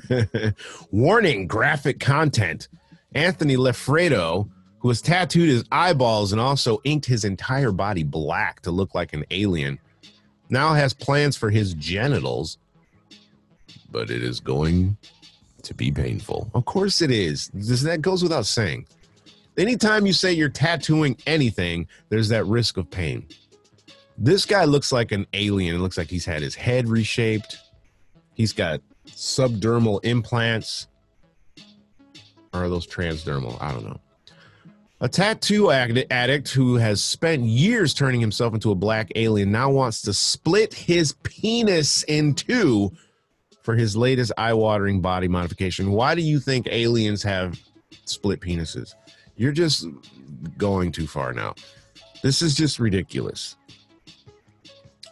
Warning 0.92 1.46
graphic 1.46 2.00
content. 2.00 2.70
Anthony 3.16 3.56
Loffredo, 3.56 4.50
who 4.80 4.90
has 4.90 5.02
tattooed 5.02 5.50
his 5.50 5.64
eyeballs 5.72 6.32
and 6.32 6.40
also 6.40 6.80
inked 6.84 7.06
his 7.06 7.26
entire 7.26 7.72
body 7.72 8.04
black 8.04 8.62
to 8.62 8.72
look 8.72 8.94
like 8.94 9.14
an 9.14 9.26
alien, 9.32 9.80
now 10.50 10.74
has 10.74 10.94
plans 10.94 11.36
for 11.36 11.50
his 11.50 11.74
genitals, 11.74 12.60
but 13.90 14.12
it 14.12 14.22
is 14.22 14.40
going 14.40 14.96
to 15.64 15.74
be 15.74 15.92
painful. 15.92 16.52
Of 16.54 16.66
course 16.66 17.02
it 17.02 17.10
is. 17.10 17.50
That 17.84 18.02
goes 18.02 18.22
without 18.22 18.46
saying. 18.46 18.86
Anytime 19.58 20.06
you 20.06 20.14
say 20.14 20.34
you're 20.34 20.50
tattooing 20.50 21.18
anything, 21.26 21.88
there's 22.10 22.30
that 22.30 22.46
risk 22.46 22.78
of 22.78 22.92
pain. 22.92 23.26
This 24.18 24.46
guy 24.46 24.66
looks 24.66 24.92
like 24.92 25.12
an 25.12 25.26
alien. 25.34 25.76
It 25.76 25.80
looks 25.80 25.98
like 25.98 26.10
he's 26.10 26.26
had 26.26 26.42
his 26.42 26.54
head 26.54 26.88
reshaped. 26.88 27.58
He's 28.34 28.54
got 28.54 28.82
subdermal 29.08 30.04
implants. 30.04 30.88
Are 32.56 32.70
those 32.70 32.88
transdermal? 32.88 33.62
I 33.62 33.72
don't 33.72 33.84
know. 33.84 34.00
A 35.02 35.10
tattoo 35.10 35.72
addict 35.72 36.50
who 36.50 36.76
has 36.76 37.04
spent 37.04 37.44
years 37.44 37.94
turning 37.94 38.22
himself 38.22 38.54
into 38.54 38.72
a 38.72 38.76
black 38.76 39.12
alien 39.16 39.52
now 39.52 39.70
wants 39.70 40.02
to 40.04 40.14
split 40.14 40.74
his 40.74 41.14
penis 41.24 42.04
in 42.04 42.34
two 42.34 42.92
for 43.62 43.76
his 43.76 43.98
latest 43.98 44.32
eye 44.38 44.54
watering 44.54 45.02
body 45.02 45.28
modification. 45.28 45.92
Why 45.92 46.16
do 46.16 46.22
you 46.22 46.40
think 46.40 46.68
aliens 46.72 47.22
have 47.24 47.60
split 48.06 48.40
penises? 48.40 48.96
You're 49.36 49.52
just 49.52 49.86
going 50.58 50.94
too 50.94 51.08
far 51.08 51.34
now. 51.34 51.56
This 52.24 52.42
is 52.42 52.56
just 52.56 52.80
ridiculous. 52.80 53.58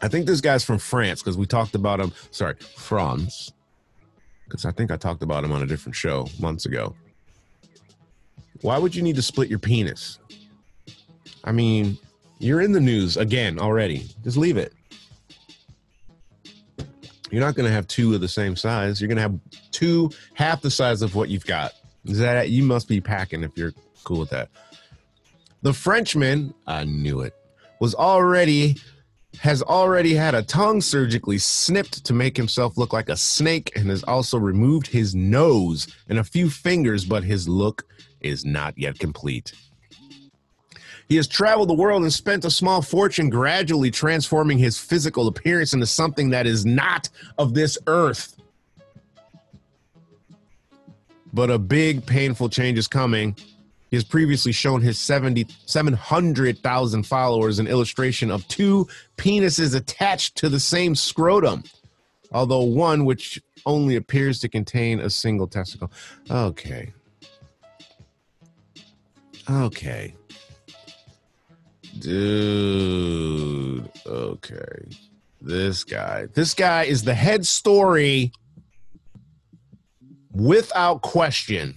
I 0.01 0.07
think 0.07 0.25
this 0.25 0.39
guy's 0.41 0.63
from 0.63 0.79
France 0.79 1.21
because 1.21 1.37
we 1.37 1.45
talked 1.45 1.75
about 1.75 1.99
him. 1.99 2.13
Sorry, 2.31 2.55
France. 2.55 3.51
Because 4.45 4.65
I 4.65 4.71
think 4.71 4.91
I 4.91 4.97
talked 4.97 5.23
about 5.23 5.43
him 5.43 5.51
on 5.51 5.61
a 5.61 5.65
different 5.65 5.95
show 5.95 6.27
months 6.39 6.65
ago. 6.65 6.95
Why 8.63 8.77
would 8.77 8.95
you 8.95 9.01
need 9.03 9.17
to 9.17 9.21
split 9.21 9.49
your 9.49 9.59
penis? 9.59 10.19
I 11.43 11.51
mean, 11.51 11.97
you're 12.39 12.61
in 12.61 12.71
the 12.71 12.79
news 12.79 13.17
again 13.17 13.59
already. 13.59 14.07
Just 14.23 14.37
leave 14.37 14.55
it. 14.55 14.73
You're 17.29 17.41
not 17.41 17.55
going 17.55 17.67
to 17.67 17.73
have 17.73 17.87
two 17.87 18.15
of 18.15 18.21
the 18.21 18.27
same 18.29 18.55
size. 18.55 19.01
You're 19.01 19.09
going 19.09 19.17
to 19.17 19.21
have 19.21 19.37
two 19.71 20.11
half 20.33 20.61
the 20.61 20.71
size 20.71 21.01
of 21.01 21.13
what 21.13 21.27
you've 21.27 21.45
got. 21.45 21.73
Is 22.05 22.19
that 22.19 22.51
you 22.51 22.63
must 22.63 22.87
be 22.87 23.01
packing 23.01 23.43
if 23.43 23.51
you're 23.57 23.73
cool 24.05 24.19
with 24.19 24.29
that. 24.29 24.49
The 25.61 25.73
Frenchman, 25.73 26.53
I 26.65 26.85
knew 26.85 27.19
it, 27.19 27.33
was 27.81 27.93
already 27.93 28.77
has 29.39 29.61
already 29.63 30.13
had 30.13 30.35
a 30.35 30.43
tongue 30.43 30.79
surgically 30.79 31.39
snipped 31.39 32.05
to 32.05 32.13
make 32.13 32.37
himself 32.37 32.77
look 32.77 32.93
like 32.93 33.09
a 33.09 33.17
snake 33.17 33.71
and 33.75 33.89
has 33.89 34.03
also 34.03 34.37
removed 34.37 34.87
his 34.87 35.15
nose 35.15 35.87
and 36.07 36.19
a 36.19 36.23
few 36.23 36.49
fingers, 36.49 37.03
but 37.03 37.23
his 37.23 37.49
look 37.49 37.83
is 38.23 38.45
not 38.45 38.77
yet 38.77 38.97
complete. 38.99 39.53
He 41.07 41.17
has 41.17 41.27
traveled 41.27 41.69
the 41.69 41.73
world 41.73 42.01
and 42.01 42.13
spent 42.13 42.45
a 42.45 42.49
small 42.49 42.81
fortune 42.81 43.29
gradually 43.29 43.91
transforming 43.91 44.57
his 44.57 44.79
physical 44.79 45.27
appearance 45.27 45.73
into 45.73 45.85
something 45.85 46.29
that 46.29 46.47
is 46.47 46.65
not 46.65 47.09
of 47.37 47.53
this 47.53 47.77
earth. 47.87 48.35
But 51.33 51.49
a 51.49 51.57
big, 51.57 52.05
painful 52.05 52.49
change 52.49 52.77
is 52.77 52.87
coming. 52.87 53.35
He 53.89 53.97
has 53.97 54.03
previously 54.03 54.51
shown 54.51 54.81
his 54.81 54.99
70, 54.99 55.47
700,000 55.65 57.03
followers 57.03 57.59
an 57.59 57.67
illustration 57.67 58.31
of 58.31 58.47
two 58.47 58.87
penises 59.17 59.75
attached 59.75 60.35
to 60.37 60.49
the 60.49 60.59
same 60.59 60.95
scrotum, 60.95 61.63
although 62.31 62.63
one 62.63 63.05
which 63.05 63.39
only 63.65 63.95
appears 63.95 64.39
to 64.39 64.49
contain 64.49 64.99
a 64.99 65.09
single 65.09 65.47
testicle. 65.47 65.91
Okay. 66.29 66.91
Okay. 69.49 70.15
Dude. 71.99 73.89
Okay. 74.05 74.87
This 75.41 75.83
guy. 75.83 76.27
This 76.33 76.53
guy 76.53 76.83
is 76.83 77.03
the 77.03 77.13
head 77.13 77.45
story 77.45 78.31
without 80.31 81.01
question. 81.01 81.75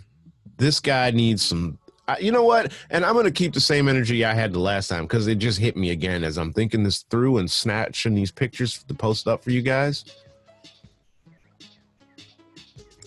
This 0.58 0.80
guy 0.80 1.11
needs 1.11 1.44
some. 1.44 1.78
You 2.20 2.30
know 2.30 2.44
what? 2.44 2.73
And 2.90 3.04
I'm 3.04 3.14
going 3.14 3.25
to 3.25 3.32
keep 3.32 3.52
the 3.52 3.61
same 3.61 3.88
energy 3.88 4.25
I 4.25 4.32
had 4.32 4.52
the 4.52 4.61
last 4.61 4.87
time 4.87 5.02
because 5.02 5.26
it 5.26 5.38
just 5.38 5.58
hit 5.58 5.76
me 5.76 5.90
again 5.90 6.23
as 6.23 6.38
I'm 6.38 6.52
thinking 6.52 6.85
this 6.85 7.02
through 7.11 7.38
and 7.38 7.50
snatching 7.50 8.14
these 8.14 8.30
pictures 8.30 8.85
to 8.85 8.94
post 8.94 9.26
up 9.26 9.42
for 9.42 9.50
you 9.50 9.61
guys. 9.61 10.04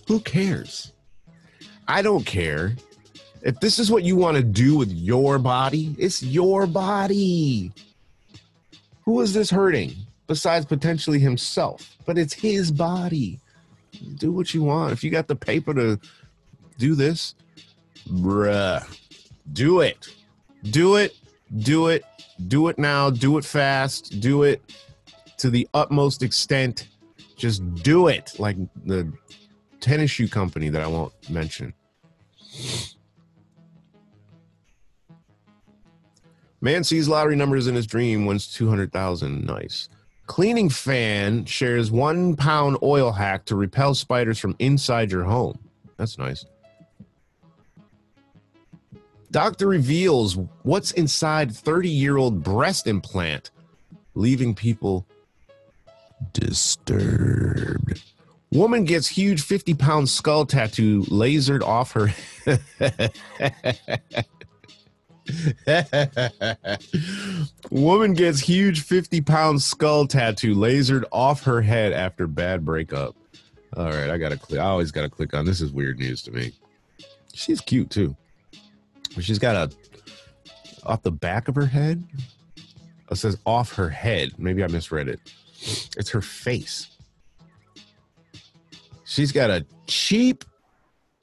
Who 0.07 0.19
cares? 0.19 0.91
I 1.87 2.01
don't 2.01 2.25
care 2.25 2.75
if 3.41 3.59
this 3.59 3.79
is 3.79 3.91
what 3.91 4.03
you 4.03 4.15
want 4.15 4.37
to 4.37 4.43
do 4.43 4.77
with 4.77 4.91
your 4.91 5.39
body, 5.39 5.95
it's 5.97 6.21
your 6.21 6.67
body. 6.67 7.71
Who 9.03 9.21
is 9.21 9.33
this 9.33 9.49
hurting 9.49 9.95
besides 10.27 10.65
potentially 10.65 11.19
himself? 11.19 11.97
But 12.05 12.17
it's 12.17 12.33
his 12.33 12.71
body. 12.71 13.39
Do 14.17 14.31
what 14.31 14.53
you 14.53 14.63
want. 14.63 14.93
If 14.93 15.03
you 15.03 15.09
got 15.09 15.27
the 15.27 15.35
paper 15.35 15.73
to 15.73 15.99
do 16.77 16.95
this, 16.95 17.35
bruh, 18.07 18.85
do 19.53 19.81
it. 19.81 20.07
Do 20.63 20.95
it. 20.95 21.15
Do 21.59 21.87
it. 21.87 22.03
Do 22.47 22.67
it 22.67 22.77
now. 22.77 23.09
Do 23.09 23.37
it 23.37 23.45
fast. 23.45 24.19
Do 24.19 24.43
it 24.43 24.61
to 25.37 25.49
the 25.49 25.67
utmost 25.73 26.21
extent. 26.21 26.87
Just 27.35 27.73
do 27.75 28.07
it. 28.07 28.33
Like 28.37 28.57
the 28.85 29.11
tennis 29.79 30.11
shoe 30.11 30.27
company 30.27 30.69
that 30.69 30.81
I 30.81 30.87
won't 30.87 31.13
mention. 31.29 31.73
Man 36.61 36.83
sees 36.83 37.07
lottery 37.07 37.35
numbers 37.35 37.67
in 37.67 37.75
his 37.75 37.87
dream, 37.87 38.25
wins 38.25 38.51
200,000. 38.53 39.45
Nice. 39.45 39.89
Cleaning 40.27 40.69
fan 40.69 41.45
shares 41.45 41.89
one 41.89 42.35
pound 42.35 42.77
oil 42.83 43.11
hack 43.11 43.45
to 43.45 43.55
repel 43.55 43.95
spiders 43.95 44.37
from 44.37 44.55
inside 44.59 45.11
your 45.11 45.23
home. 45.23 45.57
That's 45.97 46.17
nice. 46.17 46.45
Doctor 49.31 49.67
reveals 49.67 50.37
what's 50.63 50.91
inside 50.91 51.55
30 51.55 51.89
year 51.89 52.17
old 52.17 52.43
breast 52.43 52.87
implant, 52.87 53.51
leaving 54.15 54.53
people 54.53 55.05
disturbed. 56.33 58.01
Woman 58.51 58.83
gets 58.83 59.07
huge 59.07 59.41
50 59.41 59.75
pound 59.75 60.09
skull 60.09 60.45
tattoo 60.45 61.03
lasered 61.03 61.61
off 61.61 61.91
her. 61.93 62.13
Woman 67.71 68.13
gets 68.13 68.39
huge 68.39 68.81
50 68.81 69.21
pound 69.21 69.61
skull 69.61 70.07
tattoo 70.07 70.55
lasered 70.55 71.03
off 71.11 71.43
her 71.43 71.61
head 71.61 71.93
after 71.93 72.27
bad 72.27 72.65
breakup. 72.65 73.15
All 73.77 73.85
right, 73.85 74.09
I 74.09 74.17
gotta 74.17 74.37
click. 74.37 74.59
I 74.59 74.65
always 74.65 74.91
gotta 74.91 75.09
click 75.09 75.33
on 75.33 75.45
this. 75.45 75.61
Is 75.61 75.71
weird 75.71 75.99
news 75.99 76.21
to 76.23 76.31
me. 76.31 76.51
She's 77.33 77.61
cute 77.61 77.89
too. 77.89 78.15
But 79.15 79.23
she's 79.23 79.39
got 79.39 79.55
a 79.55 79.75
off 80.85 81.03
the 81.03 81.11
back 81.11 81.47
of 81.47 81.55
her 81.55 81.65
head. 81.65 82.03
It 83.11 83.15
says 83.15 83.37
off 83.45 83.73
her 83.73 83.89
head. 83.89 84.31
Maybe 84.37 84.63
I 84.63 84.67
misread 84.67 85.07
it. 85.07 85.19
It's 85.97 86.09
her 86.11 86.21
face. 86.21 86.87
She's 89.03 89.31
got 89.31 89.49
a 89.49 89.65
cheap. 89.87 90.45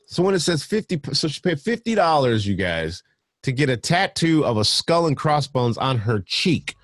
So 0.07 0.23
when 0.23 0.35
it 0.35 0.41
says 0.41 0.65
50, 0.65 1.01
so 1.13 1.29
she 1.29 1.41
paid 1.41 1.59
$50, 1.59 2.47
you 2.47 2.55
guys, 2.55 3.03
to 3.47 3.53
get 3.53 3.71
a 3.71 3.77
tattoo 3.77 4.45
of 4.45 4.57
a 4.57 4.65
skull 4.65 5.07
and 5.07 5.17
crossbones 5.17 5.79
on 5.79 5.99
her 5.99 6.19
cheek. 6.19 6.75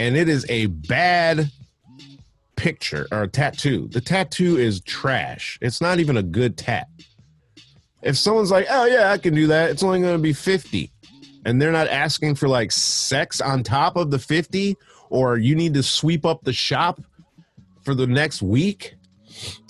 And 0.00 0.16
it 0.16 0.28
is 0.28 0.44
a 0.48 0.66
bad 0.66 1.48
picture 2.56 3.06
or 3.12 3.28
tattoo. 3.28 3.86
The 3.86 4.00
tattoo 4.00 4.56
is 4.56 4.80
trash. 4.80 5.60
It's 5.62 5.80
not 5.80 6.00
even 6.00 6.16
a 6.16 6.22
good 6.24 6.58
tat. 6.58 6.88
If 8.02 8.18
someone's 8.18 8.50
like, 8.50 8.66
oh, 8.68 8.84
yeah, 8.86 9.12
I 9.12 9.18
can 9.18 9.32
do 9.32 9.46
that, 9.46 9.70
it's 9.70 9.84
only 9.84 10.00
going 10.00 10.16
to 10.16 10.20
be 10.20 10.32
50. 10.32 10.90
And 11.44 11.62
they're 11.62 11.70
not 11.70 11.86
asking 11.86 12.34
for 12.34 12.48
like 12.48 12.72
sex 12.72 13.40
on 13.40 13.62
top 13.62 13.94
of 13.94 14.10
the 14.10 14.18
50, 14.18 14.76
or 15.08 15.38
you 15.38 15.54
need 15.54 15.72
to 15.74 15.84
sweep 15.84 16.26
up 16.26 16.42
the 16.42 16.52
shop 16.52 17.00
for 17.84 17.94
the 17.94 18.08
next 18.08 18.42
week 18.42 18.96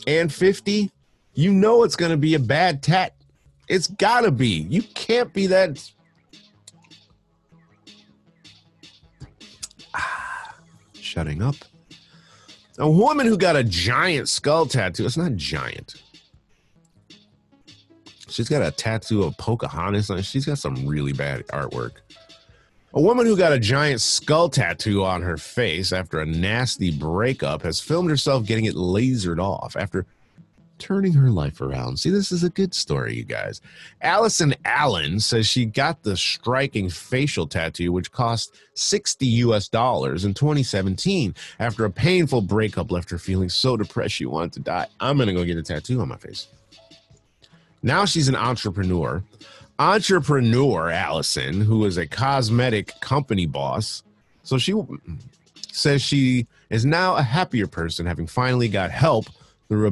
and 0.07 0.33
50, 0.33 0.91
you 1.35 1.53
know 1.53 1.83
it's 1.83 1.97
going 1.97 2.11
to 2.11 2.17
be 2.17 2.37
a 2.37 2.39
bad 2.39 2.83
tat. 2.83 3.13
It's 3.69 3.89
got 3.89 4.23
to 4.23 4.31
be. 4.31 4.67
You 4.71 4.81
can't 4.81 5.31
be 5.35 5.47
that 5.49 5.93
shutting 11.13 11.43
up. 11.43 11.57
A 12.79 12.91
woman 12.91 13.27
who 13.27 13.37
got 13.37 13.55
a 13.55 13.63
giant 13.63 14.31
skull 14.31 14.65
tattoo. 14.65 15.05
It's 15.05 15.19
not 15.19 15.37
giant. 15.37 16.03
She's 18.29 18.49
got 18.49 18.63
a 18.63 18.71
tattoo 18.71 19.25
of 19.25 19.37
Pocahontas. 19.37 20.09
on. 20.09 20.23
She's 20.23 20.47
got 20.47 20.57
some 20.57 20.87
really 20.87 21.13
bad 21.13 21.47
artwork. 21.49 21.93
A 22.95 23.01
woman 23.01 23.27
who 23.27 23.37
got 23.37 23.53
a 23.53 23.59
giant 23.59 24.01
skull 24.01 24.49
tattoo 24.49 25.05
on 25.05 25.21
her 25.21 25.37
face 25.37 25.93
after 25.93 26.21
a 26.21 26.27
nasty 26.27 26.91
breakup 26.91 27.63
has 27.63 27.79
filmed 27.79 28.09
herself 28.09 28.47
getting 28.47 28.65
it 28.65 28.75
lasered 28.75 29.39
off 29.39 29.77
after 29.77 30.07
turning 30.79 31.13
her 31.13 31.31
life 31.31 31.61
around. 31.61 31.99
See, 31.99 32.11
this 32.11 32.33
is 32.33 32.45
a 32.45 32.51
good 32.51 32.75
story, 32.75 33.15
you 33.15 33.25
guys. 33.25 33.61
Allison 34.01 34.55
Allen 34.65 35.21
says 35.21 35.47
she 35.47 35.65
got 35.65 36.03
the 36.03 36.17
striking 36.17 36.91
facial 36.91 37.47
tattoo, 37.47 37.93
which 37.93 38.11
cost 38.11 38.55
60 38.75 39.27
US 39.27 39.69
dollars 39.69 40.25
in 40.25 40.35
2017 40.35 41.35
after 41.59 41.85
a 41.85 41.91
painful 41.91 42.43
breakup 42.43 42.91
left 42.91 43.11
her 43.11 43.19
feeling 43.19 43.49
so 43.49 43.77
depressed 43.77 44.15
she 44.15 44.27
wanted 44.27 44.53
to 44.55 44.61
die. 44.61 44.87
I'm 45.01 45.17
going 45.17 45.29
to 45.29 45.35
go 45.35 45.45
get 45.45 45.57
a 45.57 45.63
tattoo 45.63 46.01
on 46.01 46.09
my 46.09 46.17
face. 46.17 46.49
Now 47.83 48.05
she's 48.05 48.29
an 48.29 48.37
entrepreneur. 48.37 49.23
Entrepreneur 49.79 50.91
Allison, 50.91 51.61
who 51.61 51.85
is 51.85 51.97
a 51.97 52.07
cosmetic 52.07 52.99
company 53.01 53.47
boss. 53.47 54.03
So 54.45 54.59
she 54.59 54.75
says 55.73 56.03
she 56.03 56.47
is 56.71 56.85
now 56.85 57.17
a 57.17 57.23
happier 57.23 57.67
person, 57.67 58.07
having 58.07 58.27
finally 58.27 58.69
got 58.69 58.91
help 58.91 59.27
through 59.73 59.87
a, 59.87 59.91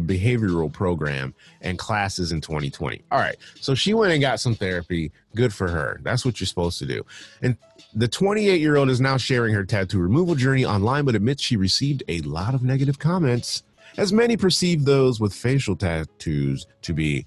behavioral 0.00 0.72
program 0.72 1.32
and 1.60 1.78
classes 1.78 2.32
in 2.32 2.40
2020. 2.40 3.04
All 3.12 3.20
right. 3.20 3.36
So 3.60 3.72
she 3.72 3.94
went 3.94 4.12
and 4.12 4.20
got 4.20 4.40
some 4.40 4.56
therapy. 4.56 5.12
Good 5.36 5.54
for 5.54 5.68
her. 5.68 6.00
That's 6.02 6.24
what 6.24 6.40
you're 6.40 6.48
supposed 6.48 6.80
to 6.80 6.86
do. 6.86 7.06
And 7.40 7.56
the 7.94 8.08
28 8.08 8.60
year 8.60 8.74
old 8.74 8.90
is 8.90 9.00
now 9.00 9.16
sharing 9.16 9.54
her 9.54 9.64
tattoo 9.64 10.00
removal 10.00 10.34
journey 10.34 10.64
online, 10.64 11.04
but 11.04 11.14
admits 11.14 11.40
she 11.40 11.56
received 11.56 12.02
a 12.08 12.20
lot 12.22 12.52
of 12.52 12.64
negative 12.64 12.98
comments, 12.98 13.62
as 13.96 14.12
many 14.12 14.36
perceive 14.36 14.84
those 14.84 15.20
with 15.20 15.32
facial 15.32 15.76
tattoos 15.76 16.66
to 16.82 16.92
be 16.92 17.26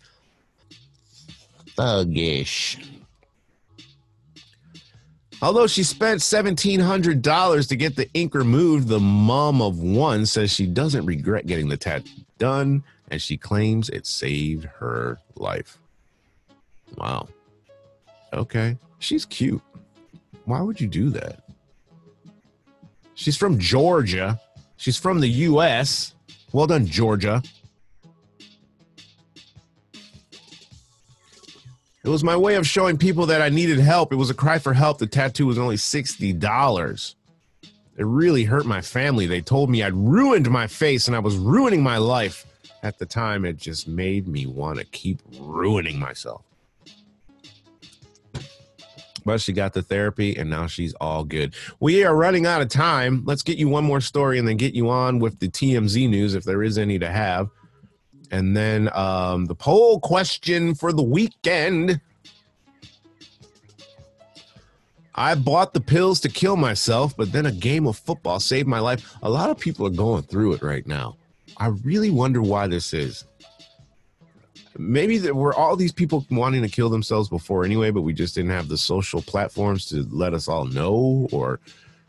thuggish. 1.77 2.98
Although 5.41 5.67
she 5.67 5.83
spent 5.83 6.19
$1,700 6.19 7.67
to 7.69 7.75
get 7.75 7.95
the 7.95 8.09
ink 8.13 8.35
removed, 8.35 8.87
the 8.89 8.99
mom 8.99 9.61
of 9.61 9.79
one 9.79 10.25
says 10.25 10.51
she 10.51 10.67
doesn't 10.67 11.05
regret 11.05 11.47
getting 11.47 11.69
the 11.69 11.77
tat 11.77 12.03
done 12.37 12.83
and 13.09 13.21
she 13.21 13.37
claims 13.37 13.89
it 13.89 14.05
saved 14.05 14.65
her 14.65 15.19
life. 15.35 15.77
Wow. 16.97 17.27
Okay. 18.33 18.77
She's 18.99 19.25
cute. 19.25 19.61
Why 20.45 20.61
would 20.61 20.81
you 20.81 20.87
do 20.87 21.09
that? 21.11 21.43
She's 23.13 23.37
from 23.37 23.59
Georgia. 23.59 24.39
She's 24.77 24.97
from 24.97 25.19
the 25.19 25.27
U.S. 25.27 26.15
Well 26.51 26.67
done, 26.67 26.85
Georgia. 26.85 27.41
It 32.03 32.09
was 32.09 32.23
my 32.23 32.37
way 32.37 32.55
of 32.55 32.65
showing 32.65 32.97
people 32.97 33.25
that 33.25 33.41
I 33.41 33.49
needed 33.49 33.79
help. 33.79 34.13
It 34.13 34.15
was 34.15 34.29
a 34.29 34.33
cry 34.33 34.57
for 34.57 34.73
help. 34.73 34.99
The 34.99 35.07
tattoo 35.07 35.45
was 35.45 35.57
only 35.57 35.75
$60. 35.75 37.15
It 37.97 38.05
really 38.05 38.45
hurt 38.45 38.65
my 38.65 38.79
family. 38.79 39.25
They 39.25 39.41
told 39.41 39.69
me 39.69 39.83
I'd 39.83 39.93
ruined 39.93 40.49
my 40.49 40.67
face 40.67 41.07
and 41.07 41.15
I 41.15 41.19
was 41.19 41.35
ruining 41.35 41.83
my 41.83 41.97
life. 41.97 42.45
At 42.81 42.97
the 42.97 43.05
time, 43.05 43.43
it 43.43 43.57
just 43.57 43.89
made 43.89 44.29
me 44.29 44.45
want 44.45 44.79
to 44.79 44.85
keep 44.85 45.21
ruining 45.37 45.99
myself. 45.99 46.45
But 49.25 49.41
she 49.41 49.51
got 49.51 49.73
the 49.73 49.81
therapy 49.81 50.37
and 50.37 50.49
now 50.49 50.67
she's 50.67 50.93
all 50.93 51.25
good. 51.25 51.53
We 51.81 52.05
are 52.05 52.15
running 52.15 52.45
out 52.45 52.61
of 52.61 52.69
time. 52.69 53.23
Let's 53.25 53.43
get 53.43 53.57
you 53.57 53.67
one 53.67 53.83
more 53.83 53.99
story 53.99 54.39
and 54.39 54.47
then 54.47 54.55
get 54.55 54.73
you 54.73 54.89
on 54.89 55.19
with 55.19 55.39
the 55.39 55.49
TMZ 55.49 56.09
news 56.09 56.35
if 56.35 56.45
there 56.45 56.63
is 56.63 56.77
any 56.77 56.97
to 56.99 57.11
have. 57.11 57.49
And 58.31 58.55
then 58.55 58.89
um, 58.93 59.45
the 59.45 59.55
poll 59.55 59.99
question 59.99 60.75
for 60.75 60.93
the 60.93 61.03
weekend. 61.03 61.99
I 65.15 65.35
bought 65.35 65.73
the 65.73 65.81
pills 65.81 66.21
to 66.21 66.29
kill 66.29 66.55
myself, 66.55 67.17
but 67.17 67.31
then 67.31 67.45
a 67.45 67.51
game 67.51 67.87
of 67.87 67.97
football 67.97 68.39
saved 68.39 68.67
my 68.67 68.79
life. 68.79 69.15
A 69.21 69.29
lot 69.29 69.49
of 69.49 69.59
people 69.59 69.85
are 69.85 69.91
going 69.91 70.23
through 70.23 70.53
it 70.53 70.61
right 70.61 70.85
now. 70.87 71.17
I 71.57 71.67
really 71.83 72.09
wonder 72.09 72.41
why 72.41 72.67
this 72.67 72.93
is. 72.93 73.25
Maybe 74.77 75.17
there 75.17 75.35
were 75.35 75.53
all 75.53 75.75
these 75.75 75.91
people 75.91 76.25
wanting 76.31 76.61
to 76.61 76.69
kill 76.69 76.89
themselves 76.89 77.27
before 77.27 77.65
anyway, 77.65 77.91
but 77.91 78.03
we 78.03 78.13
just 78.13 78.33
didn't 78.35 78.51
have 78.51 78.69
the 78.69 78.77
social 78.77 79.21
platforms 79.21 79.87
to 79.87 80.07
let 80.09 80.33
us 80.33 80.47
all 80.47 80.65
know, 80.65 81.27
or 81.33 81.59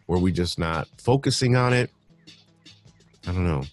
were 0.06 0.18
we 0.18 0.30
just 0.30 0.56
not 0.56 0.86
focusing 0.96 1.56
on 1.56 1.72
it? 1.72 1.90
I 3.26 3.32
don't 3.32 3.44
know. 3.44 3.64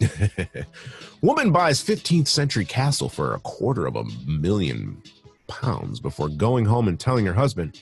Woman 1.22 1.52
buys 1.52 1.82
15th 1.82 2.28
century 2.28 2.64
castle 2.64 3.08
for 3.08 3.34
a 3.34 3.40
quarter 3.40 3.86
of 3.86 3.96
a 3.96 4.04
million 4.26 5.02
pounds 5.46 6.00
before 6.00 6.28
going 6.28 6.64
home 6.64 6.88
and 6.88 6.98
telling 6.98 7.26
her 7.26 7.32
husband, 7.32 7.80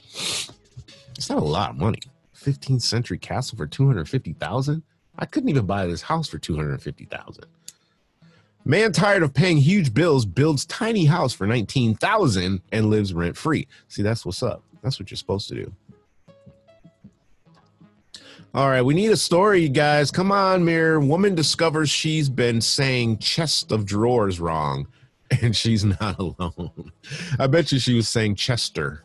it's 1.16 1.29
not 1.29 1.38
a 1.38 1.44
lot 1.44 1.70
of 1.70 1.77
money. 1.77 2.00
15th 2.37 2.83
century 2.83 3.18
castle 3.18 3.57
for 3.57 3.66
250,000? 3.66 4.83
I 5.18 5.27
couldn't 5.27 5.48
even 5.48 5.66
buy 5.66 5.87
this 5.87 6.03
house 6.03 6.29
for 6.29 6.38
250,000. 6.38 7.44
Man 8.66 8.92
tired 8.92 9.22
of 9.22 9.35
paying 9.35 9.59
huge 9.59 9.92
bills 9.92 10.24
builds 10.24 10.64
tiny 10.66 11.05
house 11.05 11.33
for 11.35 11.46
19,000 11.46 12.62
and 12.72 12.90
lives 12.90 13.12
rent 13.12 13.37
free. 13.37 13.68
See, 13.88 14.03
that's 14.03 14.24
what's 14.24 14.42
up. 14.42 14.62
That's 14.83 14.98
what 14.98 15.11
you're 15.11 15.18
supposed 15.18 15.48
to 15.48 15.55
do. 15.55 15.72
All 18.55 18.69
right, 18.69 18.83
we 18.83 18.95
need 18.95 19.11
a 19.11 19.17
story, 19.17 19.69
guys. 19.69 20.12
Come 20.12 20.31
on, 20.31 20.64
Mirror. 20.64 21.01
Woman 21.01 21.35
discovers 21.35 21.90
she's 21.90 22.29
been 22.29 22.61
saying 22.61 23.19
chest 23.19 23.73
of 23.73 23.85
drawers 23.85 24.38
wrong, 24.38 24.87
and 25.43 25.57
she's 25.57 25.85
not 25.85 26.21
alone. 26.21 26.93
I 27.40 27.49
bet 27.49 27.73
you 27.73 27.81
she 27.81 27.95
was 27.95 28.09
saying 28.09 28.37
Chester. 28.37 29.03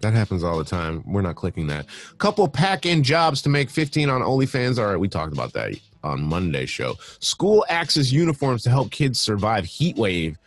That 0.00 0.14
happens 0.14 0.42
all 0.42 0.56
the 0.56 0.64
time. 0.64 1.02
We're 1.06 1.20
not 1.20 1.36
clicking 1.36 1.66
that. 1.66 1.84
Couple 2.16 2.48
pack 2.48 2.86
in 2.86 3.02
jobs 3.02 3.42
to 3.42 3.50
make 3.50 3.68
15 3.68 4.08
on 4.08 4.22
OnlyFans. 4.22 4.78
All 4.78 4.86
right, 4.86 4.96
we 4.96 5.08
talked 5.08 5.34
about 5.34 5.52
that 5.52 5.78
on 6.02 6.22
Monday 6.22 6.64
show. 6.64 6.94
School 7.18 7.66
axes 7.68 8.14
uniforms 8.14 8.62
to 8.62 8.70
help 8.70 8.90
kids 8.90 9.20
survive 9.20 9.66
heat 9.66 9.96
wave 9.96 10.38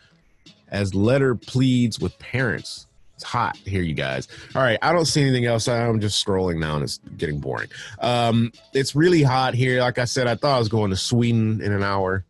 as 0.70 0.92
letter 0.92 1.36
pleads 1.36 2.00
with 2.00 2.18
parents. 2.18 2.87
It's 3.18 3.24
hot 3.24 3.56
here, 3.56 3.82
you 3.82 3.94
guys. 3.94 4.28
All 4.54 4.62
right, 4.62 4.78
I 4.80 4.92
don't 4.92 5.06
see 5.06 5.20
anything 5.20 5.44
else. 5.44 5.66
I'm 5.66 5.98
just 5.98 6.24
scrolling 6.24 6.60
now 6.60 6.76
and 6.76 6.84
it's 6.84 6.98
getting 7.16 7.40
boring. 7.40 7.68
Um, 7.98 8.52
it's 8.74 8.94
really 8.94 9.24
hot 9.24 9.54
here. 9.54 9.80
Like 9.80 9.98
I 9.98 10.04
said, 10.04 10.28
I 10.28 10.36
thought 10.36 10.54
I 10.54 10.58
was 10.60 10.68
going 10.68 10.90
to 10.90 10.96
Sweden 10.96 11.60
in 11.60 11.72
an 11.72 11.82
hour. 11.82 12.24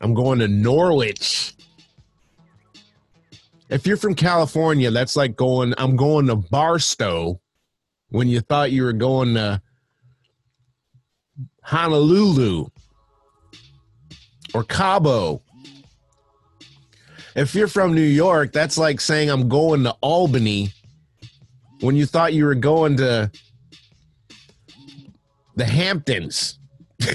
I'm 0.00 0.14
going 0.14 0.38
to 0.38 0.48
Norwich. 0.48 1.52
If 3.68 3.86
you're 3.86 3.98
from 3.98 4.14
California, 4.14 4.90
that's 4.90 5.14
like 5.14 5.36
going, 5.36 5.74
I'm 5.76 5.94
going 5.94 6.26
to 6.28 6.36
Barstow 6.36 7.38
when 8.08 8.28
you 8.28 8.40
thought 8.40 8.72
you 8.72 8.84
were 8.84 8.94
going 8.94 9.34
to 9.34 9.60
Honolulu 11.64 12.68
or 14.54 14.64
Cabo 14.64 15.42
if 17.38 17.54
you're 17.54 17.68
from 17.68 17.94
New 17.94 18.00
York, 18.00 18.52
that's 18.52 18.76
like 18.76 19.00
saying 19.00 19.30
I'm 19.30 19.48
going 19.48 19.84
to 19.84 19.94
Albany 20.00 20.72
when 21.80 21.94
you 21.94 22.04
thought 22.04 22.32
you 22.34 22.44
were 22.44 22.56
going 22.56 22.96
to 22.96 23.30
the 25.54 25.64
Hamptons. 25.64 26.58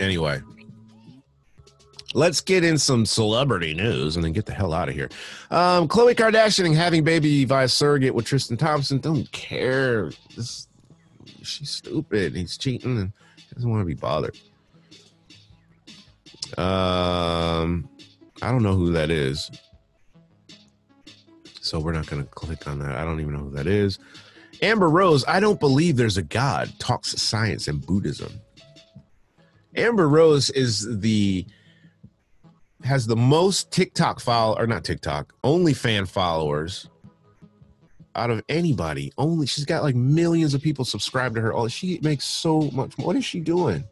anyway, 0.00 0.40
let's 2.12 2.40
get 2.40 2.64
in 2.64 2.76
some 2.76 3.06
celebrity 3.06 3.72
news 3.72 4.16
and 4.16 4.24
then 4.24 4.32
get 4.32 4.46
the 4.46 4.52
hell 4.52 4.72
out 4.72 4.88
of 4.88 4.96
here. 4.96 5.10
Um, 5.52 5.86
Khloe 5.86 6.16
Kardashian 6.16 6.74
having 6.74 7.04
baby 7.04 7.44
via 7.44 7.68
surrogate 7.68 8.16
with 8.16 8.24
Tristan 8.24 8.56
Thompson. 8.56 8.98
Don't 8.98 9.30
care. 9.30 10.10
This, 10.34 10.66
she's 11.42 11.70
stupid. 11.70 12.34
He's 12.34 12.58
cheating 12.58 12.98
and 12.98 13.12
doesn't 13.54 13.70
want 13.70 13.80
to 13.80 13.86
be 13.86 13.94
bothered. 13.94 14.36
Um, 16.58 17.88
I 18.42 18.50
don't 18.50 18.62
know 18.62 18.74
who 18.74 18.92
that 18.92 19.10
is. 19.10 19.50
So 21.60 21.80
we're 21.80 21.92
not 21.92 22.06
going 22.06 22.22
to 22.22 22.28
click 22.28 22.68
on 22.68 22.78
that. 22.80 22.96
I 22.96 23.04
don't 23.04 23.20
even 23.20 23.32
know 23.32 23.40
who 23.40 23.50
that 23.52 23.66
is. 23.66 23.98
Amber 24.60 24.88
Rose, 24.88 25.24
I 25.26 25.40
don't 25.40 25.58
believe 25.58 25.96
there's 25.96 26.16
a 26.16 26.22
God, 26.22 26.72
talks 26.78 27.20
science 27.20 27.68
and 27.68 27.84
Buddhism. 27.84 28.32
Amber 29.76 30.08
Rose 30.08 30.50
is 30.50 31.00
the 31.00 31.46
has 32.84 33.06
the 33.06 33.16
most 33.16 33.70
TikTok 33.70 34.20
follow 34.20 34.58
or 34.58 34.66
not 34.66 34.84
TikTok, 34.84 35.34
only 35.42 35.72
fan 35.72 36.04
followers 36.04 36.88
out 38.16 38.30
of 38.30 38.42
anybody. 38.48 39.12
Only 39.18 39.46
she's 39.46 39.64
got 39.64 39.82
like 39.82 39.94
millions 39.94 40.54
of 40.54 40.62
people 40.62 40.84
subscribed 40.84 41.34
to 41.36 41.40
her. 41.40 41.52
All 41.52 41.68
she 41.68 41.98
makes 42.02 42.24
so 42.24 42.70
much. 42.72 42.96
What 42.98 43.16
is 43.16 43.24
she 43.24 43.40
doing? 43.40 43.84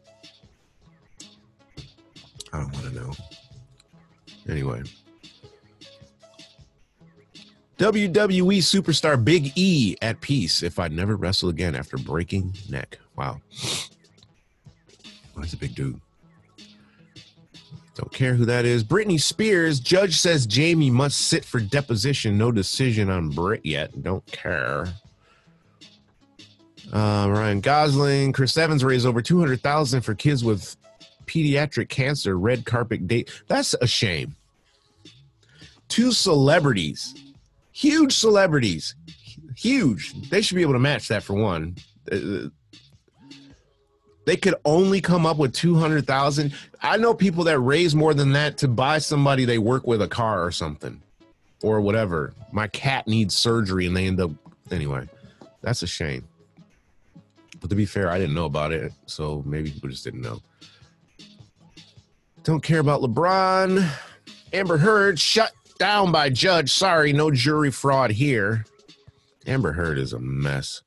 I 2.51 2.59
don't 2.59 2.73
want 2.73 2.85
to 2.85 2.91
know. 2.91 3.11
Anyway. 4.47 4.83
WWE 7.77 8.59
superstar 8.59 9.23
Big 9.23 9.51
E 9.55 9.95
at 10.01 10.21
peace 10.21 10.61
if 10.61 10.79
I 10.79 10.87
never 10.87 11.15
wrestle 11.15 11.49
again 11.49 11.75
after 11.75 11.97
breaking 11.97 12.55
neck. 12.69 12.99
Wow. 13.15 13.41
Well, 15.33 15.41
that's 15.41 15.53
a 15.53 15.57
big 15.57 15.73
dude. 15.73 15.99
Don't 17.95 18.11
care 18.11 18.33
who 18.33 18.45
that 18.45 18.65
is. 18.65 18.83
Britney 18.83 19.21
Spears. 19.21 19.79
Judge 19.79 20.17
says 20.17 20.47
Jamie 20.47 20.89
must 20.89 21.19
sit 21.19 21.45
for 21.45 21.59
deposition. 21.59 22.37
No 22.37 22.51
decision 22.51 23.09
on 23.09 23.29
Brit 23.29 23.61
yet. 23.63 24.01
Don't 24.01 24.25
care. 24.27 24.87
Uh, 26.91 27.27
Ryan 27.29 27.61
Gosling. 27.61 28.33
Chris 28.33 28.57
Evans 28.57 28.83
raised 28.83 29.05
over 29.05 29.21
200000 29.21 30.01
for 30.01 30.15
kids 30.15 30.43
with 30.43 30.75
pediatric 31.25 31.89
cancer. 31.89 32.37
Red 32.37 32.65
carpet 32.65 33.07
date. 33.07 33.29
That's 33.47 33.75
a 33.75 33.87
shame. 33.87 34.35
Two 35.87 36.11
celebrities. 36.11 37.13
Huge 37.71 38.13
celebrities. 38.13 38.95
Huge. 39.55 40.29
They 40.29 40.41
should 40.41 40.55
be 40.55 40.63
able 40.63 40.73
to 40.73 40.79
match 40.79 41.07
that 41.09 41.23
for 41.23 41.33
one. 41.33 41.75
They 44.25 44.37
could 44.37 44.55
only 44.65 45.01
come 45.01 45.25
up 45.25 45.37
with 45.37 45.53
200,000. 45.53 46.53
I 46.81 46.97
know 46.97 47.13
people 47.13 47.43
that 47.45 47.59
raise 47.59 47.93
more 47.93 48.13
than 48.13 48.33
that 48.33 48.57
to 48.59 48.67
buy 48.67 48.99
somebody 48.99 49.45
they 49.45 49.57
work 49.57 49.85
with 49.85 50.01
a 50.01 50.07
car 50.07 50.43
or 50.43 50.51
something 50.51 51.01
or 51.61 51.81
whatever. 51.81 52.33
My 52.51 52.67
cat 52.67 53.07
needs 53.07 53.35
surgery 53.35 53.85
and 53.85 53.95
they 53.95 54.07
end 54.07 54.19
up 54.19 54.31
anyway. 54.71 55.07
That's 55.61 55.83
a 55.83 55.87
shame. 55.87 56.27
But 57.59 57.69
to 57.69 57.75
be 57.75 57.85
fair, 57.85 58.09
I 58.09 58.19
didn't 58.19 58.35
know 58.35 58.45
about 58.45 58.73
it, 58.73 58.91
so 59.05 59.41
maybe 59.45 59.71
people 59.71 59.89
just 59.89 60.03
didn't 60.03 60.21
know. 60.21 60.41
Don't 62.43 62.61
care 62.61 62.79
about 62.79 63.01
LeBron. 63.01 63.89
Amber 64.51 64.77
Heard 64.77 65.17
shut 65.17 65.53
down 65.79 66.11
by 66.11 66.29
judge. 66.29 66.71
Sorry, 66.71 67.13
no 67.13 67.31
jury 67.31 67.71
fraud 67.71 68.11
here. 68.11 68.65
Amber 69.47 69.71
Heard 69.71 69.97
is 69.97 70.11
a 70.11 70.19
mess. 70.19 70.81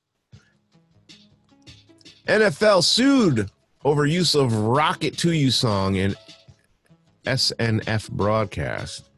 NFL 2.27 2.85
sued 2.85 3.51
over 3.85 4.05
use 4.05 4.35
of 4.35 4.53
Rocket 4.53 5.17
to 5.19 5.33
You 5.33 5.51
song 5.51 5.97
in 5.97 6.15
SNF 7.25 8.11
broadcast. 8.11 9.09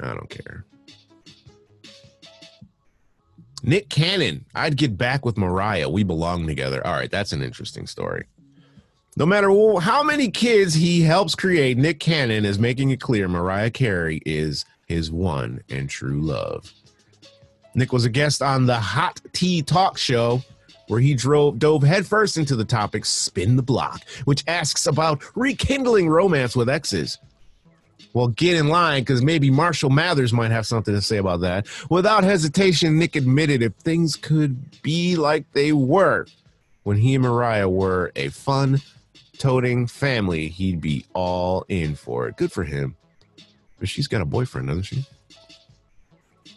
I 0.00 0.08
don't 0.08 0.30
care. 0.30 0.64
Nick 3.62 3.88
Cannon, 3.88 4.44
I'd 4.54 4.76
get 4.76 4.98
back 4.98 5.24
with 5.24 5.38
Mariah. 5.38 5.88
We 5.88 6.02
belong 6.02 6.46
together. 6.46 6.86
All 6.86 6.92
right, 6.92 7.10
that's 7.10 7.32
an 7.32 7.42
interesting 7.42 7.86
story. 7.86 8.24
No 9.16 9.24
matter 9.24 9.48
how 9.80 10.02
many 10.02 10.30
kids 10.30 10.74
he 10.74 11.00
helps 11.00 11.34
create, 11.34 11.78
Nick 11.78 12.00
Cannon 12.00 12.44
is 12.44 12.58
making 12.58 12.90
it 12.90 13.00
clear 13.00 13.28
Mariah 13.28 13.70
Carey 13.70 14.20
is 14.26 14.64
his 14.86 15.10
one 15.10 15.62
and 15.70 15.88
true 15.88 16.20
love. 16.20 16.72
Nick 17.74 17.92
was 17.92 18.04
a 18.04 18.10
guest 18.10 18.42
on 18.42 18.66
the 18.66 18.78
Hot 18.78 19.20
Tea 19.32 19.62
Talk 19.62 19.96
Show, 19.98 20.42
where 20.88 21.00
he 21.00 21.14
drove 21.14 21.58
dove 21.58 21.82
headfirst 21.82 22.36
into 22.36 22.56
the 22.56 22.64
topic 22.64 23.04
"Spin 23.04 23.56
the 23.56 23.62
Block," 23.62 24.02
which 24.24 24.44
asks 24.46 24.86
about 24.86 25.22
rekindling 25.34 26.08
romance 26.08 26.54
with 26.54 26.68
exes. 26.68 27.18
Well, 28.12 28.28
get 28.28 28.56
in 28.56 28.68
line 28.68 29.02
because 29.02 29.22
maybe 29.22 29.50
Marshall 29.50 29.90
Mathers 29.90 30.32
might 30.32 30.52
have 30.52 30.66
something 30.66 30.94
to 30.94 31.02
say 31.02 31.16
about 31.16 31.40
that. 31.40 31.66
Without 31.90 32.22
hesitation, 32.22 32.96
Nick 32.96 33.16
admitted 33.16 33.60
if 33.60 33.74
things 33.74 34.14
could 34.14 34.80
be 34.82 35.16
like 35.16 35.50
they 35.52 35.72
were 35.72 36.26
when 36.84 36.98
he 36.98 37.14
and 37.14 37.24
Mariah 37.24 37.68
were 37.68 38.12
a 38.14 38.28
fun, 38.28 38.80
toting 39.38 39.86
family, 39.86 40.48
he'd 40.48 40.80
be 40.80 41.04
all 41.12 41.64
in 41.68 41.96
for 41.96 42.28
it. 42.28 42.36
Good 42.36 42.52
for 42.52 42.62
him. 42.62 42.94
But 43.80 43.88
she's 43.88 44.06
got 44.06 44.20
a 44.20 44.26
boyfriend, 44.26 44.68
doesn't 44.68 44.84
she? 44.84 45.04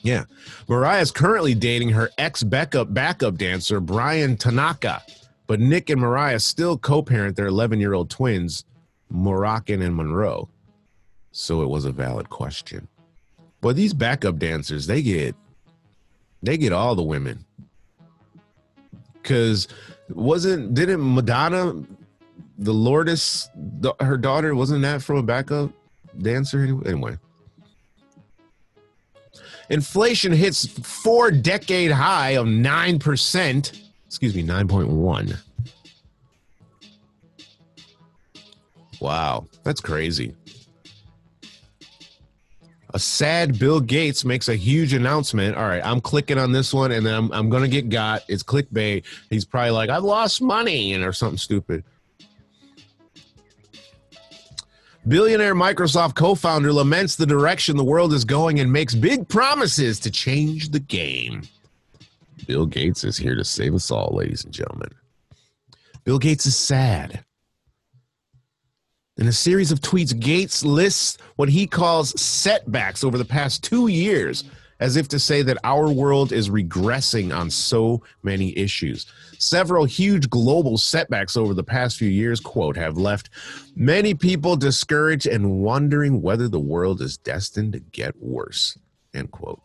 Yeah. 0.01 0.25
Mariah 0.67 1.01
is 1.01 1.12
currently 1.12 1.53
dating 1.53 1.89
her 1.89 2.10
ex 2.17 2.43
backup 2.43 2.93
backup 2.93 3.36
dancer, 3.36 3.79
Bryan 3.79 4.38
Tanaka. 4.38 5.01
But 5.47 5.60
Nick 5.60 5.89
and 5.89 6.01
Mariah 6.01 6.39
still 6.39 6.77
co 6.77 7.01
parent 7.01 7.36
their 7.36 7.47
11 7.47 7.79
year 7.79 7.93
old 7.93 8.10
twins, 8.10 8.65
Moroccan 9.10 9.81
and 9.81 9.95
Monroe. 9.95 10.49
So 11.31 11.62
it 11.62 11.69
was 11.69 11.86
a 11.86 11.91
valid 11.91 12.29
question. 12.29 12.88
But 13.62 13.75
these 13.75 13.93
backup 13.93 14.38
dancers, 14.38 14.88
they 14.88 15.01
get 15.01 15.36
they 16.43 16.57
get 16.57 16.73
all 16.73 16.95
the 16.95 17.03
women. 17.03 17.43
Cause 19.23 19.67
wasn't 20.10 20.73
didn't 20.73 21.15
Madonna 21.15 21.83
the 22.57 22.73
Lourdes 22.73 23.49
her 23.99 24.17
daughter 24.17 24.55
wasn't 24.55 24.81
that 24.81 25.01
from 25.01 25.17
a 25.17 25.23
backup 25.23 25.71
dancer 26.17 26.63
anyway? 26.86 27.17
Inflation 29.69 30.32
hits 30.32 30.65
four 30.65 31.32
decade 31.32 31.91
high 31.91 32.32
of 32.32 32.47
9%. 32.47 33.82
Excuse 34.06 34.36
me, 34.36 34.43
9.1. 34.43 35.38
Wow, 38.99 39.45
that's 39.63 39.82
crazy. 39.82 40.34
A 42.93 42.99
sad 42.99 43.60
Bill 43.60 43.82
Gates 43.82 44.23
makes 44.23 44.47
a 44.47 44.56
huge 44.56 44.93
announcement. 44.93 45.58
All 45.58 45.67
right, 45.67 45.86
I'm 45.86 46.01
clicking 46.01 46.38
on 46.38 46.53
this 46.53 46.73
one 46.73 46.91
and 46.91 47.06
then 47.06 47.13
I'm, 47.13 47.32
I'm 47.34 47.49
going 47.49 47.63
to 47.63 47.69
get 47.69 47.89
got. 47.89 48.23
It's 48.27 48.43
clickbait. 48.43 49.03
He's 49.30 49.45
probably 49.45 49.71
like, 49.71 49.89
I've 49.89 50.03
lost 50.03 50.41
money 50.41 50.93
and 50.93 51.03
or 51.03 51.12
something 51.12 51.38
stupid. 51.38 51.84
Billionaire 55.08 55.56
Microsoft 55.56 56.15
co 56.15 56.36
founder 56.36 56.74
laments 56.74 57.15
the 57.15 57.26
direction 57.26 57.78
the 57.78 57.84
world 57.84 58.12
is 58.12 58.26
going 58.26 58.60
and 58.60 58.72
makes 58.72 58.93
big 58.93 59.30
promises 59.30 60.02
to 60.02 60.12
change 60.12 60.70
the 60.70 60.82
game. 60.82 61.43
Bill 62.46 62.65
Gates 62.65 63.06
is 63.06 63.15
here 63.15 63.36
to 63.36 63.43
save 63.46 63.74
us 63.74 63.89
all, 63.89 64.13
ladies 64.13 64.43
and 64.43 64.54
gentlemen. 64.54 64.89
Bill 66.04 66.20
Gates 66.20 66.46
is 66.46 66.58
sad. 66.58 67.24
In 69.15 69.28
a 69.28 69.32
series 69.32 69.72
of 69.72 69.80
tweets, 69.80 70.17
Gates 70.20 70.63
lists 70.63 71.17
what 71.38 71.48
he 71.48 71.67
calls 71.67 72.20
setbacks 72.20 73.04
over 73.04 73.17
the 73.17 73.26
past 73.26 73.63
two 73.63 73.88
years 73.88 74.43
as 74.80 74.96
if 74.96 75.08
to 75.08 75.20
say 75.20 75.41
that 75.41 75.58
our 75.63 75.89
world 75.89 76.32
is 76.32 76.50
regressing 76.50 77.36
on 77.36 77.50
so 77.50 78.02
many 78.24 78.56
issues. 78.58 79.06
Several 79.39 79.86
huge 79.86 80.30
global 80.30 80.78
setbacks 80.78 81.38
over 81.38 81.54
the 81.54 81.63
past 81.63 81.97
few 81.97 82.10
years, 82.10 82.39
quote, 82.39 82.76
have 82.76 82.97
left 82.97 83.30
many 83.76 84.13
people 84.13 84.56
discouraged 84.56 85.28
and 85.28 85.62
wondering 85.62 86.21
whether 86.21 86.47
the 86.47 86.60
world 86.60 87.02
is 87.02 87.17
destined 87.17 87.73
to 87.73 87.80
get 87.80 88.15
worse, 88.21 88.78
end 89.13 89.32
quote. 89.32 89.62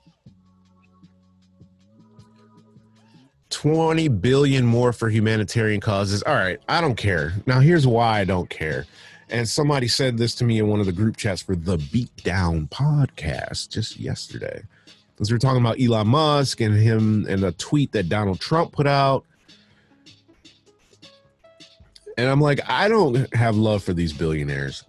20 3.51 4.09
billion 4.09 4.65
more 4.65 4.93
for 4.93 5.09
humanitarian 5.11 5.81
causes. 5.81 6.23
All 6.23 6.35
right, 6.35 6.59
I 6.69 6.81
don't 6.81 6.97
care. 6.97 7.35
Now 7.47 7.61
here's 7.61 7.87
why 7.87 8.21
I 8.21 8.25
don't 8.25 8.49
care. 8.49 8.87
And 9.29 9.49
somebody 9.49 9.89
said 9.89 10.19
this 10.19 10.35
to 10.37 10.45
me 10.45 10.59
in 10.59 10.69
one 10.69 10.81
of 10.81 10.87
the 10.87 10.93
group 10.93 11.17
chats 11.17 11.43
for 11.43 11.57
the 11.57 11.79
Beatdown 11.79 12.69
podcast 12.69 13.71
just 13.71 13.99
yesterday 13.99 14.63
because 15.15 15.31
we 15.31 15.37
are 15.37 15.39
talking 15.39 15.61
about 15.61 15.81
Elon 15.81 16.09
Musk 16.09 16.61
and 16.61 16.75
him 16.75 17.27
and 17.29 17.45
a 17.45 17.53
tweet 17.53 17.93
that 17.93 18.09
Donald 18.09 18.41
Trump 18.41 18.73
put 18.73 18.87
out. 18.87 19.25
And 22.17 22.29
I'm 22.29 22.41
like, 22.41 22.61
I 22.69 22.89
don't 22.89 23.33
have 23.35 23.57
love 23.57 23.83
for 23.83 23.93
these 23.93 24.13
billionaires. 24.13 24.85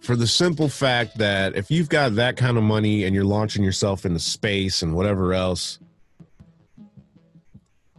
For 0.00 0.16
the 0.16 0.26
simple 0.26 0.68
fact 0.68 1.18
that 1.18 1.54
if 1.54 1.70
you've 1.70 1.90
got 1.90 2.14
that 2.14 2.36
kind 2.36 2.56
of 2.56 2.62
money 2.62 3.04
and 3.04 3.14
you're 3.14 3.24
launching 3.24 3.62
yourself 3.62 4.06
into 4.06 4.18
space 4.18 4.80
and 4.82 4.94
whatever 4.94 5.34
else, 5.34 5.78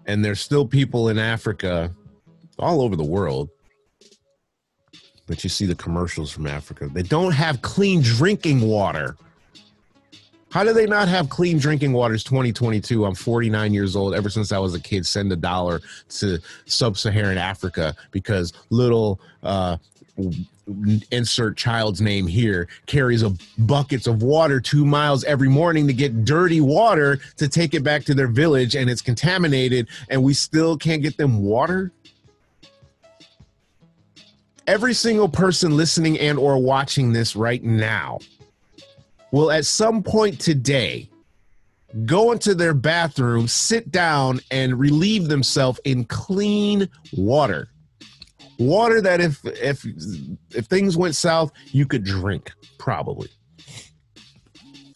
and 0.07 0.25
there's 0.25 0.41
still 0.41 0.65
people 0.65 1.09
in 1.09 1.19
Africa, 1.19 1.93
all 2.57 2.81
over 2.81 2.95
the 2.95 3.03
world, 3.03 3.49
but 5.27 5.43
you 5.43 5.49
see 5.51 5.67
the 5.67 5.75
commercials 5.75 6.31
from 6.31 6.47
Africa. 6.47 6.89
They 6.91 7.03
don't 7.03 7.33
have 7.33 7.61
clean 7.61 8.01
drinking 8.01 8.61
water. 8.61 9.15
How 10.51 10.63
do 10.63 10.73
they 10.73 10.87
not 10.87 11.07
have 11.07 11.29
clean 11.29 11.59
drinking 11.59 11.93
waters 11.93 12.23
2022. 12.23 13.05
I'm 13.05 13.15
49 13.15 13.73
years 13.73 13.95
old. 13.95 14.15
Ever 14.15 14.29
since 14.29 14.51
I 14.51 14.57
was 14.57 14.73
a 14.73 14.79
kid, 14.79 15.05
send 15.05 15.31
a 15.31 15.35
dollar 15.35 15.79
to 16.09 16.39
sub-Saharan 16.65 17.37
Africa 17.37 17.95
because 18.11 18.53
little 18.71 19.19
uh, 19.43 19.77
insert 21.11 21.55
child's 21.55 22.01
name 22.01 22.25
here 22.27 22.67
carries 22.87 23.23
a 23.23 23.33
buckets 23.59 24.07
of 24.07 24.23
water 24.23 24.59
two 24.59 24.85
miles 24.85 25.23
every 25.23 25.49
morning 25.49 25.87
to 25.87 25.93
get 25.93 26.25
dirty 26.25 26.61
water 26.61 27.19
to 27.37 27.47
take 27.47 27.73
it 27.73 27.83
back 27.83 28.03
to 28.05 28.13
their 28.13 28.27
village, 28.27 28.75
and 28.75 28.89
it's 28.89 29.01
contaminated, 29.01 29.87
and 30.09 30.23
we 30.23 30.33
still 30.33 30.77
can't 30.77 31.01
get 31.01 31.17
them 31.17 31.41
water 31.41 31.91
every 34.67 34.93
single 34.93 35.27
person 35.27 35.75
listening 35.75 36.19
and 36.19 36.37
or 36.37 36.61
watching 36.61 37.11
this 37.11 37.35
right 37.35 37.63
now 37.63 38.19
will 39.31 39.51
at 39.51 39.65
some 39.65 40.03
point 40.03 40.39
today 40.39 41.09
go 42.05 42.31
into 42.31 42.53
their 42.53 42.73
bathroom, 42.73 43.47
sit 43.47 43.91
down 43.91 44.39
and 44.51 44.79
relieve 44.79 45.27
themselves 45.27 45.79
in 45.85 46.05
clean 46.05 46.87
water. 47.13 47.69
Water 48.59 49.01
that 49.01 49.21
if 49.21 49.43
if 49.45 49.85
if 50.53 50.65
things 50.65 50.97
went 50.97 51.15
south, 51.15 51.51
you 51.67 51.85
could 51.85 52.03
drink 52.03 52.51
probably. 52.77 53.29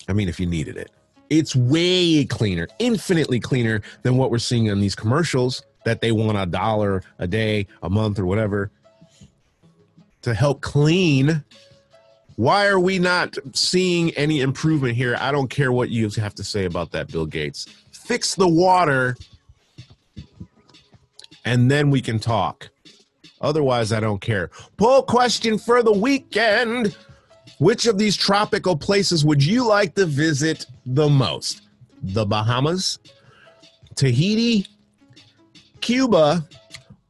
I 0.07 0.13
mean 0.13 0.27
if 0.27 0.39
you 0.39 0.45
needed 0.45 0.77
it. 0.77 0.91
It's 1.29 1.55
way 1.55 2.25
cleaner, 2.25 2.67
infinitely 2.79 3.39
cleaner 3.39 3.81
than 4.03 4.17
what 4.17 4.29
we're 4.29 4.39
seeing 4.39 4.69
on 4.69 4.81
these 4.81 4.95
commercials 4.95 5.63
that 5.85 6.01
they 6.01 6.11
want 6.11 6.37
a 6.37 6.45
dollar 6.45 7.03
a 7.19 7.27
day, 7.27 7.67
a 7.81 7.89
month 7.89 8.19
or 8.19 8.25
whatever 8.25 8.71
to 10.23 10.33
help 10.33 10.61
clean. 10.61 11.43
Why 12.35 12.67
are 12.67 12.79
we 12.79 12.99
not 12.99 13.37
seeing 13.53 14.11
any 14.11 14.41
improvement 14.41 14.95
here? 14.95 15.15
I 15.19 15.31
don't 15.31 15.49
care 15.49 15.71
what 15.71 15.89
you 15.89 16.09
have 16.09 16.35
to 16.35 16.43
say 16.43 16.65
about 16.65 16.91
that, 16.91 17.11
Bill 17.11 17.25
Gates. 17.25 17.67
Fix 17.91 18.35
the 18.35 18.47
water 18.47 19.15
and 21.45 21.69
then 21.69 21.89
we 21.89 22.01
can 22.01 22.19
talk. 22.19 22.69
Otherwise, 23.41 23.91
I 23.91 23.99
don't 23.99 24.21
care. 24.21 24.49
Poll 24.77 25.03
question 25.03 25.57
for 25.57 25.83
the 25.83 25.91
weekend 25.91 26.95
Which 27.59 27.85
of 27.85 27.97
these 27.97 28.15
tropical 28.15 28.75
places 28.75 29.25
would 29.25 29.43
you 29.43 29.67
like 29.67 29.95
to 29.95 30.05
visit 30.05 30.65
the 30.85 31.09
most? 31.09 31.61
The 32.01 32.25
Bahamas, 32.25 32.99
Tahiti, 33.95 34.67
Cuba, 35.81 36.47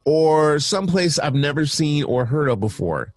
or 0.04 0.58
someplace 0.58 1.18
I've 1.18 1.34
never 1.34 1.66
seen 1.66 2.04
or 2.04 2.24
heard 2.24 2.48
of 2.48 2.60
before. 2.60 3.14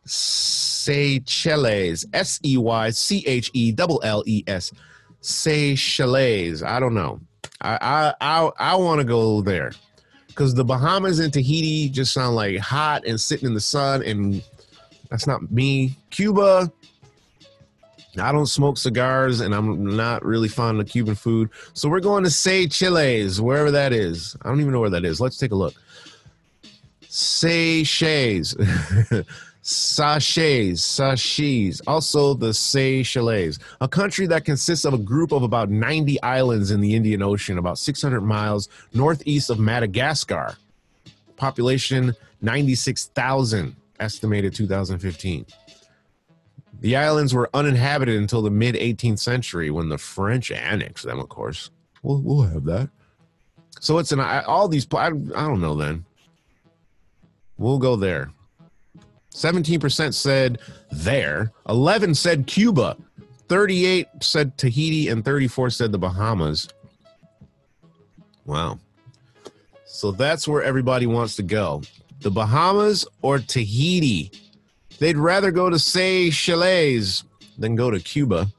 Seychelles, 0.88 2.06
S 2.14 2.40
E 2.46 2.58
Y 2.58 2.90
C 2.92 3.22
H 3.28 3.52
E 3.54 3.76
L 3.78 4.00
L 4.04 4.24
E 4.26 4.44
S. 4.48 4.72
Seychelles. 5.20 6.64
I 6.64 6.80
don't 6.80 6.94
know. 6.94 7.20
I 7.60 7.78
I 7.82 8.14
I, 8.22 8.52
I 8.58 8.76
want 8.78 9.00
to 9.00 9.04
go 9.04 9.42
there 9.42 9.74
because 10.30 10.54
the 10.56 10.64
Bahamas 10.64 11.20
and 11.20 11.34
Tahiti 11.34 11.90
just 11.90 12.14
sound 12.14 12.38
like 12.38 12.58
hot 12.60 13.06
and 13.06 13.20
sitting 13.20 13.48
in 13.48 13.54
the 13.54 13.60
sun, 13.60 14.02
and 14.04 14.42
that's 15.10 15.28
not 15.28 15.52
me. 15.52 15.98
Cuba. 16.10 16.72
I 18.20 18.32
don't 18.32 18.48
smoke 18.48 18.80
cigars 18.80 19.42
and 19.42 19.54
I'm 19.54 19.96
not 19.96 20.26
really 20.26 20.48
fond 20.48 20.82
of 20.82 20.88
Cuban 20.88 21.14
food. 21.14 21.52
So 21.74 21.88
we're 21.88 22.00
going 22.00 22.24
to 22.24 22.32
Seychelles, 22.32 23.40
wherever 23.40 23.70
that 23.70 23.94
is. 23.94 24.36
I 24.42 24.50
don't 24.50 24.60
even 24.60 24.74
know 24.74 24.80
where 24.80 24.90
that 24.90 25.06
is. 25.06 25.22
Let's 25.22 25.38
take 25.38 25.52
a 25.52 25.56
look. 25.56 25.76
Seychelles. 27.08 28.56
Sachets, 29.68 30.82
Sachets, 30.82 31.82
also 31.88 32.34
the 32.34 32.54
Seychelles, 32.54 33.60
a 33.82 33.88
country 33.88 34.26
that 34.28 34.46
consists 34.46 34.86
of 34.86 34.94
a 34.94 34.98
group 34.98 35.34
of 35.34 35.44
about 35.44 35.70
90 35.70 36.24
islands 36.24 36.72
in 36.72 36.80
the 36.80 36.96
Indian 36.96 37.22
Ocean, 37.22 37.58
about 37.58 37.78
600 37.78 38.22
miles 38.22 38.70
northeast 38.94 39.50
of 39.50 39.60
Madagascar. 39.60 40.56
Population 41.36 42.16
96,000, 42.42 43.76
estimated 44.00 44.56
2015. 44.56 45.46
The 46.80 46.96
islands 46.96 47.34
were 47.34 47.50
uninhabited 47.54 48.16
until 48.16 48.42
the 48.42 48.50
mid 48.50 48.76
18th 48.76 49.20
century 49.20 49.70
when 49.70 49.90
the 49.90 49.98
French 49.98 50.50
annexed 50.50 51.04
them, 51.04 51.20
of 51.20 51.28
course. 51.28 51.72
We'll, 52.04 52.22
we'll 52.22 52.44
have 52.44 52.64
that. 52.66 52.90
So 53.82 53.98
it's 53.98 54.14
an, 54.14 54.22
all 54.22 54.70
these, 54.70 54.88
I, 54.94 55.08
I 55.08 55.10
don't 55.10 55.60
know 55.60 55.76
then. 55.76 56.06
We'll 57.58 57.80
go 57.80 57.98
there. 57.98 58.32
17% 59.38 60.14
said 60.16 60.58
there, 60.92 61.52
11 61.70 62.16
said 62.16 62.48
Cuba, 62.48 62.98
38 63.50 64.08
said 64.20 64.58
Tahiti, 64.58 65.10
and 65.10 65.24
34 65.24 65.70
said 65.70 65.92
the 65.92 66.00
Bahamas. 66.00 66.68
Wow. 68.46 68.80
So 69.86 70.12
that's 70.12 70.48
where 70.48 70.64
everybody 70.64 71.06
wants 71.06 71.36
to 71.36 71.44
go. 71.44 71.84
The 72.22 72.32
Bahamas 72.32 73.06
or 73.22 73.38
Tahiti. 73.38 74.32
They'd 74.98 75.18
rather 75.18 75.52
go 75.52 75.70
to 75.70 75.78
Seychelles 75.78 77.24
than 77.60 77.76
go 77.76 77.92
to 77.92 78.00
Cuba. 78.00 78.40
And 78.40 78.52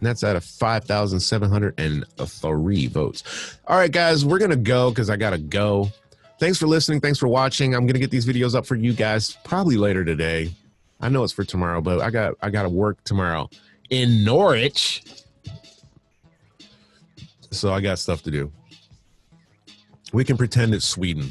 that's 0.00 0.24
out 0.24 0.34
of 0.34 0.42
5,703 0.42 2.86
votes. 2.88 3.58
All 3.68 3.76
right, 3.76 3.92
guys, 3.92 4.24
we're 4.24 4.38
going 4.38 4.50
to 4.50 4.56
go 4.56 4.90
because 4.90 5.08
I 5.08 5.16
got 5.16 5.30
to 5.30 5.38
go. 5.38 5.92
Thanks 6.40 6.58
for 6.58 6.66
listening. 6.66 7.00
Thanks 7.00 7.18
for 7.18 7.28
watching. 7.28 7.74
I'm 7.74 7.86
gonna 7.86 7.98
get 7.98 8.10
these 8.10 8.26
videos 8.26 8.54
up 8.54 8.66
for 8.66 8.74
you 8.74 8.92
guys 8.92 9.36
probably 9.44 9.76
later 9.76 10.04
today. 10.04 10.52
I 11.00 11.08
know 11.08 11.22
it's 11.22 11.32
for 11.32 11.44
tomorrow, 11.44 11.80
but 11.80 12.00
I 12.00 12.10
got 12.10 12.34
I 12.42 12.50
got 12.50 12.64
to 12.64 12.68
work 12.68 13.02
tomorrow 13.04 13.48
in 13.90 14.24
Norwich, 14.24 15.02
so 17.50 17.72
I 17.72 17.80
got 17.80 17.98
stuff 17.98 18.22
to 18.22 18.30
do. 18.30 18.52
We 20.12 20.24
can 20.24 20.36
pretend 20.36 20.74
it's 20.74 20.86
Sweden. 20.86 21.30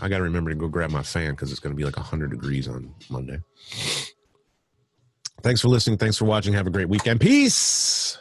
I 0.00 0.08
got 0.08 0.18
to 0.18 0.24
remember 0.24 0.50
to 0.50 0.56
go 0.56 0.68
grab 0.68 0.90
my 0.90 1.02
fan 1.02 1.32
because 1.32 1.50
it's 1.50 1.60
going 1.60 1.72
to 1.72 1.76
be 1.76 1.84
like 1.84 1.96
100 1.96 2.30
degrees 2.30 2.68
on 2.68 2.92
Monday. 3.10 3.38
Thanks 5.42 5.60
for 5.60 5.68
listening. 5.68 5.98
Thanks 5.98 6.16
for 6.16 6.24
watching. 6.24 6.52
Have 6.54 6.66
a 6.66 6.70
great 6.70 6.88
weekend. 6.88 7.20
Peace. 7.20 8.18